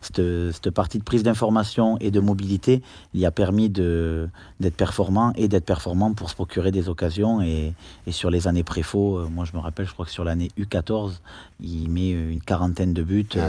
cette, 0.00 0.70
partie 0.70 0.98
de 0.98 1.04
prise 1.04 1.22
d'information 1.22 1.98
et 1.98 2.10
de 2.10 2.20
mobilité 2.20 2.82
il 3.14 3.24
a 3.26 3.30
permis 3.30 3.68
d'être 3.68 4.76
performant 4.76 5.32
et 5.36 5.48
d'être 5.48 5.64
performant 5.64 6.12
pour 6.12 6.30
se 6.30 6.34
procurer 6.34 6.70
des 6.70 6.88
occasions. 6.88 7.40
Et, 7.42 7.74
sur 8.10 8.30
les 8.30 8.46
années 8.46 8.62
préfaux, 8.62 9.26
moi 9.28 9.44
je 9.44 9.56
me 9.56 9.62
rappelle, 9.62 9.86
je 9.86 9.92
crois 9.92 10.04
que 10.04 10.10
sur 10.10 10.24
l'année 10.24 10.50
U14, 10.58 11.14
il 11.60 11.88
met 11.88 12.10
une 12.10 12.40
quarantaine 12.40 12.92
de 12.92 13.02
buts. 13.02 13.26
Ah 13.36 13.48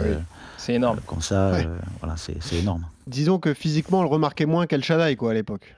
c'est 0.57 0.73
énorme. 0.73 0.99
Comme 1.05 1.21
ça, 1.21 1.57
voilà, 1.99 2.15
c'est 2.17 2.55
énorme. 2.55 2.85
Disons 3.07 3.37
que 3.37 3.53
physiquement, 3.53 3.99
on 3.99 4.03
le 4.03 4.09
remarquait 4.09 4.45
moins 4.45 4.65
qu'El 4.65 4.83
Shaddai 4.83 5.15
quoi, 5.15 5.31
à 5.31 5.33
l'époque. 5.33 5.75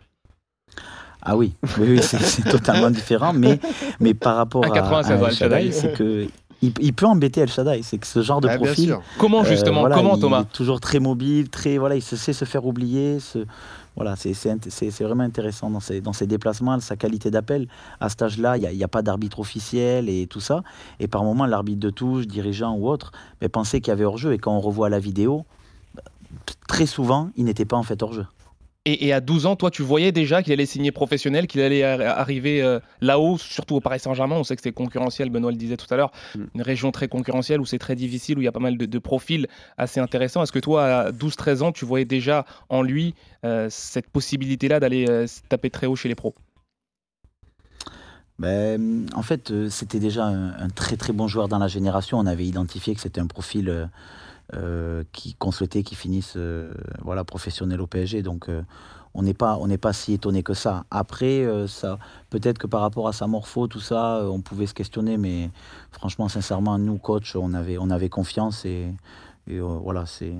Ah 1.30 1.36
oui, 1.36 1.52
oui, 1.78 2.00
c'est 2.02 2.44
totalement 2.50 2.90
différent, 2.90 3.34
mais, 3.34 3.60
mais 4.00 4.14
par 4.14 4.38
rapport 4.38 4.64
à, 4.64 4.70
96 4.70 5.24
à, 5.24 5.30
Shaddai, 5.30 5.72
c'est 5.74 5.92
que 5.92 6.28
il, 6.62 6.94
peut 6.94 7.06
embêter 7.06 7.42
El 7.42 7.50
Shaddai. 7.50 7.82
C'est 7.84 7.98
que 7.98 8.08
ce 8.08 8.22
genre 8.22 8.40
de 8.40 8.48
profil. 8.48 8.98
Comment 9.18 9.42
euh, 9.42 9.46
justement 9.46 9.84
Comment 9.90 10.18
Thomas 10.18 10.44
est 10.44 10.54
Toujours 10.54 10.80
très 10.80 11.00
mobile, 11.00 11.50
très 11.50 11.78
voilà, 11.78 11.96
il 11.96 12.02
se 12.02 12.16
sait 12.16 12.32
se 12.32 12.46
faire 12.46 12.66
oublier. 12.66 13.18
voilà, 13.98 14.16
c'est 14.16 15.04
vraiment 15.04 15.24
intéressant 15.24 15.70
dans 15.70 15.82
ses, 15.82 16.00
dans 16.00 16.14
ses 16.14 16.28
déplacements, 16.28 16.80
sa 16.80 16.96
qualité 16.96 17.30
d'appel. 17.30 17.68
À 18.00 18.08
cet 18.08 18.22
âge-là, 18.22 18.56
il 18.56 18.70
n'y 18.70 18.84
a, 18.84 18.86
a, 18.86 18.88
pas 18.88 19.02
d'arbitre 19.02 19.42
officiel 19.42 20.08
et 20.08 20.28
tout 20.28 20.40
ça. 20.40 20.64
Et 21.02 21.10
par 21.10 21.26
moment, 21.26 21.46
l'arbitre 21.46 21.82
de 21.82 21.90
touche, 21.90 22.26
dirigeant 22.26 22.74
ou 22.74 22.88
autre, 22.88 23.12
mais 23.42 23.50
pensait 23.50 23.82
qu'il 23.82 23.90
y 23.90 23.92
avait 23.92 24.06
hors-jeu. 24.06 24.32
Et 24.32 24.38
quand 24.38 24.56
on 24.56 24.62
revoit 24.62 24.90
la 24.90 25.00
vidéo, 25.00 25.46
très 26.70 26.86
souvent, 26.86 27.32
il 27.36 27.46
n'était 27.46 27.66
pas 27.66 27.78
en 27.78 27.84
fait 27.84 28.02
hors-jeu. 28.02 28.26
Et, 28.90 29.12
à 29.12 29.20
12 29.20 29.48
ans, 29.48 29.58
toi, 29.58 29.70
tu 29.70 29.82
voyais 29.82 30.14
déjà 30.14 30.42
qu'il 30.42 30.54
allait 30.54 30.66
signer 30.66 30.94
professionnel, 30.94 31.48
qu'il 31.48 31.60
allait 31.60 31.84
arriver 31.84 32.62
euh, 32.62 32.80
là-haut, 33.02 33.38
surtout 33.38 33.76
au 33.76 33.82
Paris 33.82 34.00
Saint-Germain. 34.00 34.38
On 34.38 34.46
sait 34.46 34.56
que 34.56 34.62
c'est 34.62 34.72
concurrentiel, 34.72 35.30
Benoît 35.30 35.52
le 35.52 35.58
disait 35.58 35.76
tout 35.76 35.94
à 35.94 35.98
l'heure. 35.98 36.12
Mm. 36.36 36.44
Une 36.56 36.62
région 36.62 36.92
très 36.92 37.10
concurrentielle 37.10 37.60
où 37.60 37.66
c'est 37.66 37.80
très 37.80 37.98
difficile, 37.98 38.38
où 38.38 38.42
il 38.42 38.46
y 38.46 38.48
a 38.48 38.54
pas 38.54 38.62
mal 38.62 38.78
de, 38.78 39.00
profils 39.00 39.48
assez 39.78 40.00
intéressants. 40.00 40.42
Est-ce 40.42 40.54
que 40.54 40.60
toi, 40.60 40.86
à 40.86 41.12
12-13 41.12 41.64
ans, 41.64 41.72
tu 41.74 41.84
voyais 41.84 42.06
déjà 42.06 42.46
en 42.70 42.82
lui 42.82 43.14
euh, 43.44 43.68
cette 43.70 44.10
possibilité-là 44.10 44.80
d'aller 44.80 45.06
euh, 45.10 45.28
taper 45.50 45.70
très 45.70 45.86
haut 45.86 45.98
chez 45.98 46.08
les 46.08 46.16
pros? 46.16 46.34
Ben, 48.40 49.08
en 49.14 49.22
fait, 49.22 49.52
c'était 49.70 50.00
déjà 50.00 50.24
un, 50.24 50.54
un, 50.54 50.70
très 50.70 50.96
très 50.96 51.12
bon 51.12 51.28
joueur 51.28 51.50
dans 51.50 51.60
la 51.60 51.68
génération. 51.68 52.20
On 52.20 52.26
avait 52.26 52.46
identifié 52.46 52.96
que 52.96 53.02
c'était 53.02 53.20
un 53.20 53.28
profil 53.28 53.90
qui 55.12 55.34
qu'on 55.36 55.52
souhaitait 55.52 55.84
qu'il 55.84 55.98
finisse 55.98 56.38
voilà 57.02 57.24
professionnel 57.24 57.82
au 57.82 57.88
PSG. 57.88 58.22
Donc 58.22 58.50
on 59.18 59.24
n'est 59.24 59.34
pas, 59.34 59.58
on 59.58 59.68
n'est 59.68 59.80
pas 59.80 59.94
si 59.94 60.14
étonné 60.14 60.44
que 60.44 60.54
ça. 60.54 60.86
Après, 60.92 61.44
ça, 61.68 61.98
peut-être 62.30 62.60
que 62.60 62.68
par 62.68 62.82
rapport 62.82 63.08
à 63.08 63.14
sa 63.14 63.26
morpho, 63.26 63.68
tout 63.68 63.80
ça, 63.80 64.22
on 64.24 64.42
pouvait 64.42 64.68
se 64.68 64.76
questionner, 64.76 65.18
mais 65.18 65.50
franchement, 65.92 66.30
sincèrement, 66.30 66.78
nous, 66.78 67.00
coach, 67.00 67.36
on 67.36 67.56
avait, 67.56 67.80
on 67.80 67.90
avait 67.90 68.10
confiance 68.10 68.64
et, 68.66 68.94
voilà, 69.48 70.06
c'est, 70.06 70.36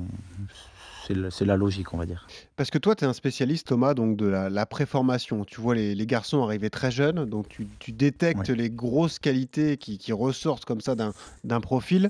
c'est 1.32 1.46
la 1.46 1.58
logique, 1.58 1.94
on 1.94 1.98
va 1.98 2.06
dire. 2.06 2.28
Parce 2.56 2.70
que 2.70 2.78
toi, 2.78 2.96
tu 2.96 3.04
es 3.04 3.08
un 3.08 3.14
spécialiste, 3.14 3.68
Thomas, 3.68 3.96
donc 3.96 4.16
de 4.16 4.28
la, 4.28 4.66
préformation. 4.66 5.44
Tu 5.44 5.60
vois 5.60 5.74
les, 5.74 6.06
garçons 6.06 6.44
arriver 6.44 6.70
très 6.70 6.92
jeunes, 6.92 7.26
donc 7.26 7.48
tu, 7.50 7.92
détectes 7.92 8.50
les 8.50 8.70
grosses 8.70 9.18
qualités 9.18 9.78
qui, 9.78 10.12
ressortent 10.14 10.66
comme 10.66 10.82
ça 10.82 10.96
d'un 10.96 11.62
profil. 11.62 12.10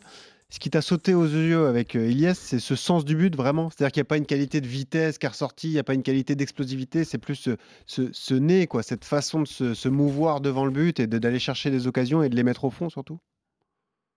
Ce 0.49 0.59
qui 0.59 0.69
t'a 0.69 0.81
sauté 0.81 1.13
aux 1.13 1.25
yeux 1.25 1.67
avec 1.67 1.95
euh, 1.95 2.09
Ilyes, 2.09 2.33
c'est 2.33 2.59
ce 2.59 2.75
sens 2.77 3.03
du 3.03 3.17
but 3.17 3.35
vraiment? 3.35 3.69
C'est-à-dire 3.69 3.91
qu'il 3.91 3.99
n'y 3.99 4.07
a 4.07 4.09
pas 4.09 4.17
une 4.17 4.25
qualité 4.25 4.61
de 4.61 4.67
vitesse 4.67 5.17
qui 5.17 5.25
est 5.25 5.29
ressortie, 5.29 5.67
il 5.67 5.73
n'y 5.73 5.79
a 5.79 5.83
pas 5.83 5.93
une 5.93 6.03
qualité 6.03 6.35
d'explosivité, 6.35 7.03
c'est 7.03 7.17
plus 7.17 7.49
ce, 7.85 8.33
nez, 8.33 8.65
quoi, 8.65 8.81
cette 8.81 9.03
façon 9.03 9.41
de 9.41 9.45
se, 9.45 9.89
mouvoir 9.89 10.39
devant 10.39 10.63
le 10.63 10.71
but 10.71 11.01
et 11.01 11.07
d'aller 11.07 11.39
chercher 11.39 11.69
des 11.69 11.85
occasions 11.85 12.23
et 12.23 12.29
de 12.29 12.35
les 12.35 12.43
mettre 12.43 12.63
au 12.63 12.69
fond 12.69 12.89
surtout? 12.89 13.19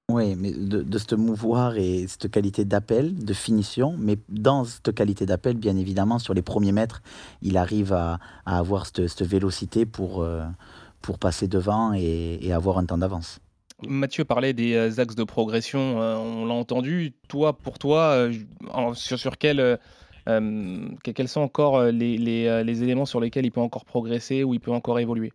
Oui, 0.09 0.37
mais 0.37 0.53
de, 0.53 0.83
de 0.83 0.99
se 0.99 1.15
mouvoir 1.17 1.77
et 1.77 2.07
cette 2.07 2.31
qualité 2.31 2.65
d'appel, 2.65 3.17
de 3.17 3.33
finition, 3.33 3.97
mais 3.99 4.19
dans 4.29 4.65
cette 4.65 4.93
qualité 4.95 5.27
d'appel, 5.27 5.57
bien 5.57 5.77
évidemment, 5.77 6.19
sur 6.21 6.35
les 6.35 6.43
premiers 6.43 6.73
mètres, 6.73 7.03
il 7.43 7.57
arrive 7.57 7.93
à, 7.93 8.19
avoir 8.45 8.87
cette, 8.87 9.23
vélocité 9.23 9.85
pour, 9.85 10.23
euh, 10.23 10.45
pour 11.01 11.19
passer 11.19 11.49
devant 11.49 11.93
et, 11.93 12.53
avoir 12.53 12.79
un 12.79 12.87
temps 12.87 12.99
d'avance. 12.99 13.41
Mathieu 13.87 14.25
parlait 14.25 14.53
des 14.53 14.75
euh, 14.75 15.01
axes 15.01 15.15
de 15.15 15.25
progression, 15.25 16.01
euh, 16.01 16.17
on 16.17 16.47
l'a 16.47 16.55
entendu. 16.55 17.13
Toi, 17.29 17.57
pour 17.57 17.79
toi, 17.79 18.29
sur, 18.95 19.19
sur 19.19 19.39
quel, 19.39 19.79
quels 20.27 21.29
sont 21.29 21.41
encore 21.41 21.85
les, 21.85 22.19
les 22.19 22.83
éléments 22.83 23.07
sur 23.07 23.21
lesquels 23.21 23.47
il 23.47 23.51
peut 23.51 23.61
encore 23.61 23.85
progresser 23.85 24.45
ou 24.45 24.55
il 24.55 24.61
peut 24.61 24.73
encore 24.73 24.99
évoluer? 24.99 25.33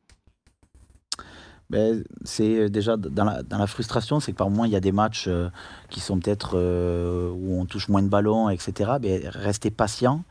Ben, 1.71 2.03
c'est 2.23 2.59
euh, 2.59 2.69
déjà 2.69 2.95
dans 2.95 3.23
la, 3.23 3.41
dans 3.41 3.57
la 3.57 3.65
frustration, 3.65 4.19
c'est 4.19 4.31
que 4.31 4.37
par 4.37 4.49
moment 4.49 4.65
il 4.65 4.71
y 4.71 4.75
a 4.75 4.79
des 4.79 4.91
matchs 4.91 5.25
euh, 5.27 5.49
qui 5.89 5.99
sont 5.99 6.19
peut-être 6.19 6.51
euh, 6.55 7.31
où 7.31 7.59
on 7.59 7.65
touche 7.65 7.89
moins 7.89 8.03
de 8.03 8.07
ballons, 8.07 8.49
etc. 8.49 8.91
Mais 9.01 9.21
rester 9.25 9.71
patient, 9.71 10.23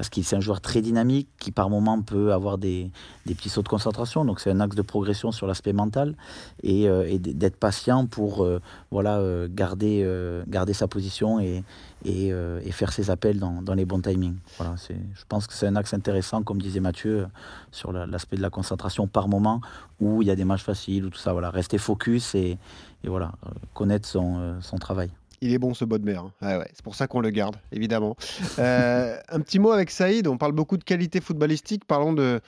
parce 0.00 0.08
qu'il 0.08 0.24
c'est 0.24 0.34
un 0.34 0.40
joueur 0.40 0.62
très 0.62 0.80
dynamique 0.80 1.28
qui 1.38 1.52
par 1.52 1.68
moment 1.68 2.00
peut 2.00 2.32
avoir 2.32 2.56
des, 2.56 2.90
des 3.26 3.34
petits 3.34 3.50
sauts 3.50 3.60
de 3.60 3.68
concentration. 3.68 4.24
Donc 4.24 4.40
c'est 4.40 4.50
un 4.50 4.58
axe 4.60 4.74
de 4.74 4.80
progression 4.80 5.30
sur 5.30 5.46
l'aspect 5.46 5.74
mental 5.74 6.16
et, 6.62 6.84
et 6.84 7.18
d'être 7.18 7.58
patient 7.58 8.06
pour 8.06 8.48
voilà 8.90 9.20
garder 9.50 10.08
garder 10.48 10.72
sa 10.72 10.88
position 10.88 11.38
et, 11.38 11.62
et, 12.06 12.32
faire 12.72 12.94
ses 12.94 13.10
appels 13.10 13.38
dans, 13.38 13.60
dans 13.60 13.74
les 13.74 13.84
bons 13.84 14.00
timings. 14.00 14.38
Voilà, 14.56 14.74
je 14.88 15.24
pense 15.28 15.46
que 15.46 15.52
c'est 15.52 15.66
un 15.66 15.76
axe 15.76 15.92
intéressant, 15.92 16.42
comme 16.42 16.62
disait 16.62 16.80
Mathieu, 16.80 17.26
sur 17.70 17.92
l'aspect 17.92 18.38
de 18.38 18.42
la 18.42 18.48
concentration 18.48 19.06
par 19.06 19.28
moment 19.28 19.60
où 20.00 20.22
il 20.22 20.28
y 20.28 20.30
a 20.30 20.36
des 20.36 20.46
matchs 20.46 20.64
faciles 20.64 21.04
ou 21.04 21.10
tout 21.10 21.18
ça. 21.18 21.34
Voilà, 21.34 21.50
rester 21.50 21.76
focus 21.76 22.34
et, 22.34 22.56
et 23.04 23.08
voilà, 23.08 23.32
euh, 23.46 23.50
connaître 23.74 24.08
son, 24.08 24.38
euh, 24.38 24.60
son 24.62 24.78
travail. 24.78 25.10
Il 25.40 25.52
est 25.52 25.58
bon 25.58 25.74
ce 25.74 25.84
Bodmer. 25.84 26.16
Hein. 26.16 26.58
ouais, 26.58 26.68
c'est 26.74 26.82
pour 26.82 26.94
ça 26.94 27.06
qu'on 27.06 27.20
le 27.20 27.30
garde, 27.30 27.56
évidemment. 27.72 28.16
Euh, 28.58 29.16
un 29.28 29.40
petit 29.40 29.58
mot 29.58 29.72
avec 29.72 29.90
Saïd. 29.90 30.26
On 30.26 30.36
parle 30.36 30.52
beaucoup 30.52 30.76
de 30.76 30.84
qualité 30.84 31.20
footballistique. 31.20 31.84
Parlons 31.86 32.12
de, 32.12 32.40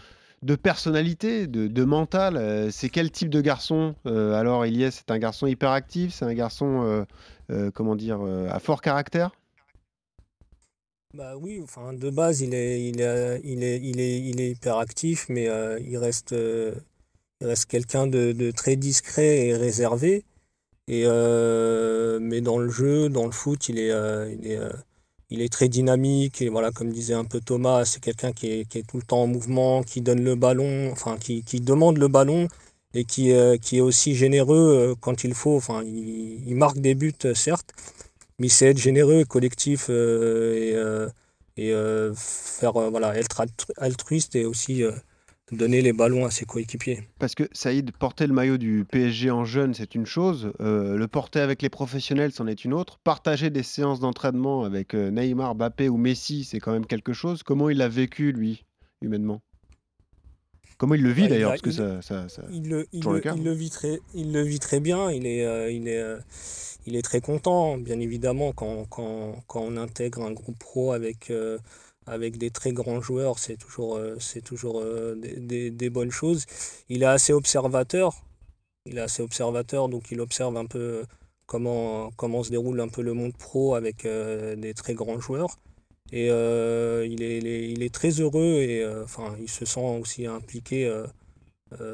de 0.43 0.55
personnalité, 0.57 1.47
de, 1.47 1.69
de 1.69 1.85
mental. 1.85 2.71
c'est 2.71 2.91
quel 2.91 3.11
type 3.11 3.31
de 3.31 3.41
garçon 3.41 3.95
Alors, 4.05 4.65
Elias, 4.65 4.91
c'est 4.91 5.11
un 5.11 5.19
garçon 5.19 5.47
hyperactif 5.47 6.13
C'est 6.13 6.27
un 6.27 6.35
garçon, 6.35 7.07
comment 7.75 7.97
dire, 7.97 8.21
à 8.51 8.59
fort 8.59 8.83
caractère? 8.83 9.31
Bah 11.15 11.35
oui, 11.39 11.61
enfin 11.63 11.93
de 11.93 12.09
base 12.09 12.41
il 12.41 12.55
est 12.55 12.89
il 12.89 13.03
est 13.03 13.41
il 13.45 13.63
est 13.63 13.79
il 13.83 14.01
est, 14.01 14.19
il 14.19 14.41
est 14.41 14.53
hyperactif, 14.53 15.27
mais 15.29 15.45
il 15.87 15.99
reste 15.99 16.35
il 17.43 17.49
reste 17.49 17.67
quelqu'un 17.67 18.07
de, 18.07 18.51
très 18.53 18.77
discret 18.77 19.49
et 19.49 19.57
réservé. 19.57 20.25
Et, 20.89 21.05
euh, 21.07 22.19
mais 22.21 22.41
dans 22.41 22.59
le 22.59 22.69
jeu, 22.69 23.09
dans 23.09 23.27
le 23.27 23.33
foot, 23.33 23.69
il 23.69 23.79
est, 23.79 23.91
euh, 23.93 24.31
il 24.33 24.47
est, 24.49 24.57
euh, 24.57 24.71
il 25.31 25.41
est 25.41 25.53
très 25.53 25.69
dynamique. 25.69 26.43
Voilà, 26.51 26.71
comme 26.73 26.93
disait 26.93 27.15
un 27.15 27.25
peu 27.25 27.41
Thomas, 27.41 27.85
c'est 27.85 28.01
quelqu'un 28.01 28.33
qui 28.33 28.49
est, 28.51 28.69
qui 28.69 28.79
est, 28.79 28.83
tout 28.87 28.97
le 28.97 29.03
temps 29.05 29.23
en 29.23 29.27
mouvement, 29.27 29.83
qui 29.83 30.01
donne 30.01 30.25
le 30.25 30.35
ballon, 30.35 30.91
enfin, 30.93 31.17
qui, 31.19 31.43
qui 31.45 31.61
demande 31.61 31.99
le 31.99 32.09
ballon 32.09 32.49
et 32.95 33.05
qui, 33.05 33.33
qui 33.63 33.79
est 33.79 33.81
aussi 33.81 34.15
généreux 34.15 34.95
quand 35.01 35.25
il 35.25 35.35
faut. 35.35 35.57
Enfin, 35.57 35.83
il, 35.85 36.55
marque 36.57 36.79
des 36.79 36.95
buts, 36.95 37.15
certes, 37.35 37.73
mais 38.39 38.49
sait 38.49 38.67
être 38.71 38.79
généreux, 38.79 39.25
collectif 39.25 39.89
et, 39.91 40.75
et 41.57 41.73
faire, 42.15 42.73
voilà, 42.73 43.17
être 43.17 43.43
altruiste 43.79 44.37
et 44.37 44.45
aussi 44.45 44.85
donner 45.53 45.83
les 45.83 45.93
ballons 45.93 46.25
à 46.25 46.31
ses 46.31 46.45
coéquipiers. 46.45 47.03
Parce 47.19 47.35
que 47.35 47.49
Saïd, 47.53 47.93
porter 47.93 48.27
le 48.27 48.33
maillot 48.33 48.57
du 48.57 48.85
PSG 48.91 49.31
en 49.31 49.45
jeune, 49.45 49.75
c'est 49.75 49.95
une 49.95 50.07
chose. 50.07 50.53
Euh, 50.61 50.97
le 50.97 51.09
porter 51.09 51.41
avec 51.41 51.63
les 51.63 51.69
professionnels, 51.69 52.33
c'en 52.33 52.47
est 52.47 52.65
une 52.65 52.73
autre. 52.73 52.99
Partager 53.05 53.51
des 53.51 53.63
séances 53.63 54.01
d'entraînement 54.01 54.65
avec 54.65 54.95
euh, 54.95 55.11
Neymar, 55.11 55.55
Mbappé 55.55 55.89
ou 55.89 55.97
Messi, 55.97 56.45
c'est 56.45 56.59
quand 56.59 56.73
même 56.73 56.87
quelque 56.87 57.13
chose. 57.13 57.43
Comment 57.43 57.69
il 57.71 57.79
l'a 57.79 57.89
vécu, 57.89 58.33
lui, 58.33 58.65
humainement? 59.03 59.43
Comment 60.79 60.95
il 60.95 61.03
le 61.03 61.11
vit 61.11 61.23
bah, 61.23 61.29
d'ailleurs 61.29 61.51
Parce 61.51 61.63
que 61.63 61.71
ça, 61.71 62.03
ça, 62.03 62.27
il, 62.51 62.69
le, 62.69 62.89
il, 62.93 63.05
le, 63.05 63.53
vit 63.53 63.71
très, 63.71 64.01
il 64.15 64.33
le 64.33 64.43
vit 64.43 64.59
très 64.59 64.81
bien. 64.81 65.11
Il 65.11 65.27
est, 65.27 65.45
euh, 65.45 65.71
il 65.71 65.87
est, 65.87 66.03
il 66.87 66.97
est 66.97 67.03
très 67.03 67.21
content, 67.21 67.79
bien 67.79 68.01
évidemment, 68.01 68.53
quand, 68.53 68.87
quand, 68.87 69.45
quand, 69.47 69.61
on 69.61 69.77
intègre 69.77 70.23
un 70.23 70.33
groupe 70.33 70.59
pro 70.59 70.93
avec 70.93 71.31
avec 72.07 72.37
des 72.37 72.51
très 72.51 72.73
grands 72.73 73.01
joueurs, 73.01 73.39
c'est 73.39 73.57
toujours, 73.57 73.97
euh, 73.97 74.17
c'est 74.19 74.43
toujours 74.43 74.81
euh, 74.81 75.15
des, 75.17 75.91
bonnes 75.91 76.11
choses. 76.11 76.47
Il 76.89 77.03
est 77.03 77.07
assez 77.07 77.33
observateur, 77.33 78.25
il 78.87 78.99
est 78.99 79.03
assez 79.03 79.23
observateur, 79.23 79.89
donc 79.89 80.11
il 80.11 80.21
observe 80.21 80.57
un 80.57 80.67
peu 80.67 81.05
comment, 81.47 82.11
comment 82.17 82.43
se 82.43 82.51
déroule 82.51 82.81
un 82.81 82.89
peu 82.89 83.03
le 83.03 83.15
monde 83.15 83.37
pro 83.37 83.75
avec 83.75 84.05
euh, 84.05 84.57
des 84.57 84.75
très 84.75 84.95
grands 84.95 85.21
joueurs. 85.21 85.57
Et 86.15 86.27
il, 86.27 87.23
est, 87.23 87.39
il, 87.39 87.47
est, 87.47 87.71
il, 87.71 87.83
est, 87.83 87.95
très 87.95 88.11
heureux 88.21 88.61
et 88.61 88.87
enfin, 89.03 89.35
il 89.41 89.49
se 89.49 89.65
sent 89.65 89.99
aussi 89.99 90.27
impliqué 90.27 90.87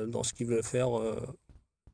dans 0.08 0.24
ce 0.24 0.32
qu'il 0.32 0.48
veut 0.48 0.62
faire 0.62 0.88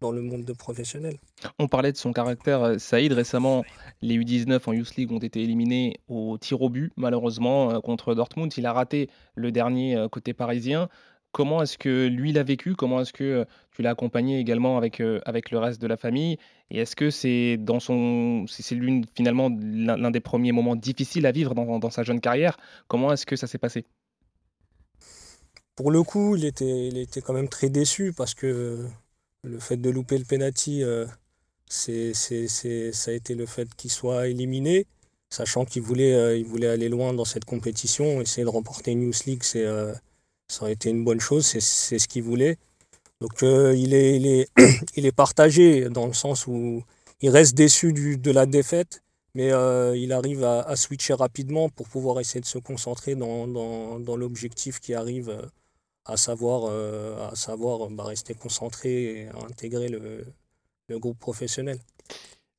dans 0.01 0.13
le 0.13 0.23
monde 0.23 0.45
de 0.45 0.53
professionnel. 0.53 1.19
On 1.59 1.69
parlait 1.69 1.93
de 1.93 1.97
son 1.97 2.13
caractère, 2.13 2.63
euh, 2.63 2.79
Saïd. 2.79 3.13
Récemment, 3.13 3.65
les 4.03 4.17
U19 4.17 4.61
en 4.67 4.73
Youth 4.73 4.97
League 4.97 5.13
ont 5.13 5.19
été 5.19 5.43
éliminés 5.43 6.01
au 6.09 6.39
tir 6.39 6.63
au 6.63 6.69
but, 6.69 6.93
malheureusement, 6.97 7.71
euh, 7.71 7.81
contre 7.81 8.15
Dortmund. 8.15 8.53
Il 8.57 8.67
a 8.67 8.73
raté 8.73 9.09
le 9.35 9.53
dernier 9.53 9.97
euh, 9.97 10.09
côté 10.09 10.35
parisien. 10.35 10.89
Comment 11.33 11.63
est-ce 11.63 11.79
que 11.79 12.07
lui 12.07 12.33
l'a 12.33 12.45
vécu? 12.45 12.75
Comment 12.77 13.01
est-ce 13.01 13.13
que 13.13 13.45
tu 13.73 13.83
l'as 13.83 13.91
accompagné 13.91 14.39
également 14.39 14.79
avec, 14.79 15.03
avec 15.25 15.51
le 15.51 15.59
reste 15.59 15.83
de 15.83 15.89
la 15.89 15.97
famille? 15.97 16.37
Et 16.71 16.79
est-ce 16.79 16.95
que 16.95 17.11
c'est 17.11 17.57
dans 17.57 17.81
son, 17.81 18.47
c'est 18.47 18.77
l'une 18.77 19.05
finalement 19.17 19.51
l'un 19.51 20.13
des 20.13 20.21
premiers 20.21 20.53
moments 20.53 20.77
difficiles 20.77 21.27
à 21.27 21.33
vivre 21.33 21.57
dans, 21.57 21.81
dans 21.81 21.91
sa 21.91 22.05
jeune 22.05 22.21
carrière? 22.21 22.57
Comment 22.87 23.13
est-ce 23.13 23.27
que 23.27 23.35
ça 23.35 23.49
s'est 23.49 23.59
passé? 23.59 23.85
Pour 25.77 25.91
le 25.91 26.05
coup, 26.05 26.37
il 26.37 26.45
était, 26.45 26.87
il 26.87 26.99
était 26.99 27.21
quand 27.21 27.33
même 27.33 27.49
très 27.49 27.69
déçu 27.69 28.13
parce 28.13 28.35
que 28.35 28.87
le 29.45 29.61
fait 29.61 29.77
de 29.77 29.91
louper 29.91 30.19
le 30.19 30.25
penalty, 30.25 30.83
euh, 30.83 31.07
c'est, 31.69 32.15
ça 32.15 33.11
a 33.11 33.15
été 33.15 33.35
le 33.35 33.47
fait 33.47 33.69
qu'il 33.77 33.91
soit 33.91 34.29
éliminé, 34.29 34.87
sachant 35.31 35.65
qu'il 35.65 35.83
voulait, 35.83 36.15
euh, 36.15 36.37
il 36.37 36.47
voulait 36.47 36.69
aller 36.69 36.89
loin 36.89 37.13
dans 37.13 37.25
cette 37.25 37.45
compétition. 37.45 38.21
Essayer 38.21 38.45
de 38.45 38.51
remporter 38.51 38.95
News 38.95 39.13
League, 39.27 39.43
c'est, 39.43 39.65
euh, 39.65 39.93
ça 40.49 40.63
aurait 40.63 40.73
été 40.73 40.91
une 40.91 41.05
bonne 41.05 41.21
chose, 41.21 41.45
c'est, 41.47 41.61
ce 41.61 42.09
qu'il 42.09 42.23
voulait. 42.23 42.57
Donc 43.21 43.43
il, 43.43 43.95
est, 43.95 44.17
il, 44.17 44.27
est, 44.27 44.49
il 44.97 45.07
est 45.07 45.13
partagé 45.13 45.89
dans 45.89 46.07
le 46.07 46.13
sens 46.13 46.47
où 46.47 46.83
il 47.21 47.31
reste 47.31 47.55
déçu 47.55 47.93
de 47.93 48.31
la 48.31 48.47
défaite, 48.47 49.03
mais 49.35 49.49
il 49.99 50.13
arrive 50.13 50.45
à, 50.45 50.77
switcher 50.77 51.15
rapidement 51.15 51.69
pour 51.69 51.89
pouvoir 51.89 52.21
essayer 52.21 52.41
de 52.41 52.47
se 52.47 52.59
concentrer 52.59 53.15
dans, 53.15 53.47
dans, 53.47 53.99
dans 53.99 54.17
l'objectif 54.17 54.79
qui 54.81 54.95
arrive 54.95 55.31
à 56.05 56.17
savoir, 56.17 56.65
euh, 56.69 57.31
à 57.31 57.37
savoir 57.37 57.91
bah, 57.91 58.05
rester 58.05 58.35
concentré 58.35 59.23
et 59.23 59.29
intégrer 59.31 59.89
le, 59.89 60.27
le 60.89 60.99
groupe 60.99 61.19
professionnel. 61.19 61.79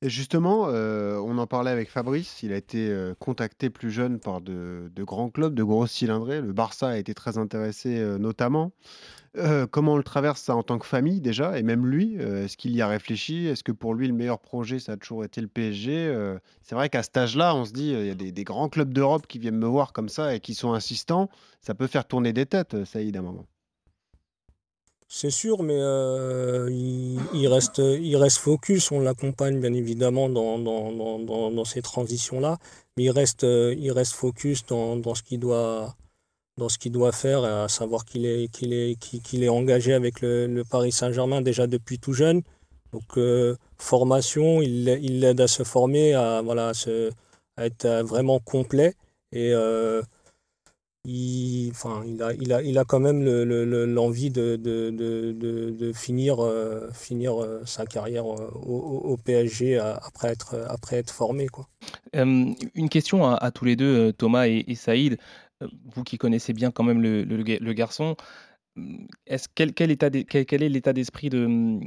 Justement, 0.02 0.66
euh, 0.68 1.16
on 1.16 1.38
en 1.38 1.46
parlait 1.46 1.70
avec 1.70 1.90
Fabrice, 1.90 2.42
il 2.42 2.52
a 2.52 2.56
été 2.56 2.90
euh, 2.90 3.14
contacté 3.18 3.70
plus 3.70 3.90
jeune 3.90 4.18
par 4.18 4.42
de, 4.42 4.90
grands 4.98 5.30
clubs, 5.30 5.54
de 5.54 5.62
grosses 5.62 5.92
cylindrées. 5.92 6.42
Le 6.42 6.52
Barça 6.52 6.88
a 6.88 6.96
été 6.98 7.14
très 7.14 7.38
intéressé 7.38 8.04
notamment. 8.18 8.72
comment 9.70 9.94
on 9.94 9.96
le 9.96 10.02
traverse 10.02 10.42
ça 10.42 10.54
en 10.54 10.62
tant 10.62 10.78
que 10.78 10.86
famille 10.86 11.22
déjà? 11.22 11.58
Et 11.58 11.62
même 11.62 11.86
lui, 11.86 12.16
est-ce 12.16 12.58
qu'il 12.58 12.72
y 12.76 12.82
a 12.82 12.88
réfléchi? 12.88 13.46
Est-ce 13.46 13.64
que 13.64 13.72
pour 13.72 13.94
lui, 13.94 14.06
le 14.06 14.12
meilleur 14.12 14.38
projet, 14.38 14.78
ça 14.78 14.92
a 14.92 14.96
toujours 14.98 15.24
été 15.24 15.40
le 15.40 15.48
PSG 15.48 16.14
C'est 16.62 16.74
vrai 16.74 16.90
qu'à 16.90 17.02
cet 17.02 17.16
âge-là, 17.16 17.54
on 17.54 17.64
se 17.64 17.72
dit, 17.72 17.92
il 17.92 18.06
y 18.06 18.10
a 18.10 18.14
des, 18.14 18.44
grands 18.44 18.68
clubs 18.68 18.92
d'Europe 18.92 19.26
qui 19.26 19.38
viennent 19.38 19.58
me 19.58 19.66
voir 19.66 19.94
comme 19.94 20.10
ça 20.10 20.34
et 20.34 20.40
qui 20.40 20.54
sont 20.54 20.74
insistants. 20.74 21.30
Ça 21.62 21.74
peut 21.74 21.86
faire 21.86 22.06
tourner 22.06 22.34
des 22.34 22.44
têtes, 22.44 22.84
Saïd, 22.84 23.16
à 23.16 23.20
un 23.20 23.22
moment. 23.22 23.46
C'est 25.08 25.30
sûr, 25.30 25.62
mais 25.62 25.78
euh, 25.78 26.68
il, 26.70 27.46
reste, 27.48 27.78
il 27.78 28.16
reste 28.16 28.38
focus. 28.38 28.90
On 28.90 29.00
l'accompagne 29.00 29.60
bien 29.60 29.72
évidemment 29.72 30.28
dans, 30.28 30.58
dans, 30.58 31.64
ces 31.64 31.80
transitions-là, 31.80 32.58
mais 32.96 33.04
il 33.04 33.10
reste, 33.10 33.44
il 33.44 33.90
reste 33.92 34.14
focus 34.14 34.66
dans, 34.66 35.14
ce 35.14 35.22
qu'il 35.22 35.38
doit, 35.38 35.94
dans 36.56 36.68
ce 36.68 36.78
qu'il 36.78 36.92
doit 36.92 37.12
faire, 37.12 37.44
à 37.44 37.68
savoir 37.68 38.04
qu'il 38.04 38.26
est, 38.26 38.48
qu'il 38.48 38.72
est, 38.72 38.96
est 39.34 39.48
engagé 39.48 39.94
avec 39.94 40.20
le, 40.22 40.62
Paris 40.68 40.92
Saint-Germain 40.92 41.40
déjà 41.40 41.66
depuis 41.66 41.98
tout 41.98 42.12
jeune. 42.12 42.42
Donc 42.92 43.16
euh, 43.16 43.56
formation, 43.78 44.60
il 44.62 44.84
l'aide 45.20 45.40
à 45.40 45.48
se 45.48 45.62
former, 45.62 46.14
à, 46.14 46.42
voilà, 46.42 46.74
se, 46.74 47.10
à 47.56 47.66
être 47.66 47.86
vraiment 48.02 48.40
complet. 48.40 48.94
Et 49.32 49.52
euh, 49.52 50.02
il, 51.06 51.70
enfin, 51.70 52.02
il, 52.04 52.20
a, 52.22 52.32
il, 52.34 52.52
a, 52.52 52.62
il 52.62 52.78
a 52.78 52.84
quand 52.84 52.98
même 52.98 53.22
l'envie 53.22 54.30
de, 54.30 54.56
de, 54.56 54.90
de, 54.90 55.70
de, 55.70 55.92
finir, 55.92 56.44
euh, 56.44 56.90
finir 56.92 57.40
euh, 57.40 57.62
sa 57.64 57.86
carrière 57.86 58.26
euh, 58.26 58.50
au, 58.54 59.16
PSG 59.16 59.78
après 59.78 60.28
être, 60.28 60.66
après 60.68 60.96
être 60.96 61.12
formé. 61.12 61.46
Quoi. 61.46 61.68
une 62.12 62.88
question 62.90 63.26
à, 63.26 63.50
tous 63.52 63.64
les 63.64 63.76
deux, 63.76 64.12
Thomas 64.12 64.46
et, 64.46 64.74
Saïd. 64.74 65.18
Vous 65.94 66.02
qui 66.02 66.18
connaissez 66.18 66.52
bien 66.52 66.70
quand 66.70 66.84
même 66.84 67.00
le, 67.00 67.22
le 67.24 67.72
garçon, 67.72 68.14
est-ce, 69.26 69.48
quel, 69.54 69.72
quel, 69.72 69.90
état 69.90 70.10
quel, 70.10 70.44
quel, 70.44 70.62
est 70.62 70.68
l'état 70.68 70.92
d'esprit 70.92 71.30
de, 71.30 71.80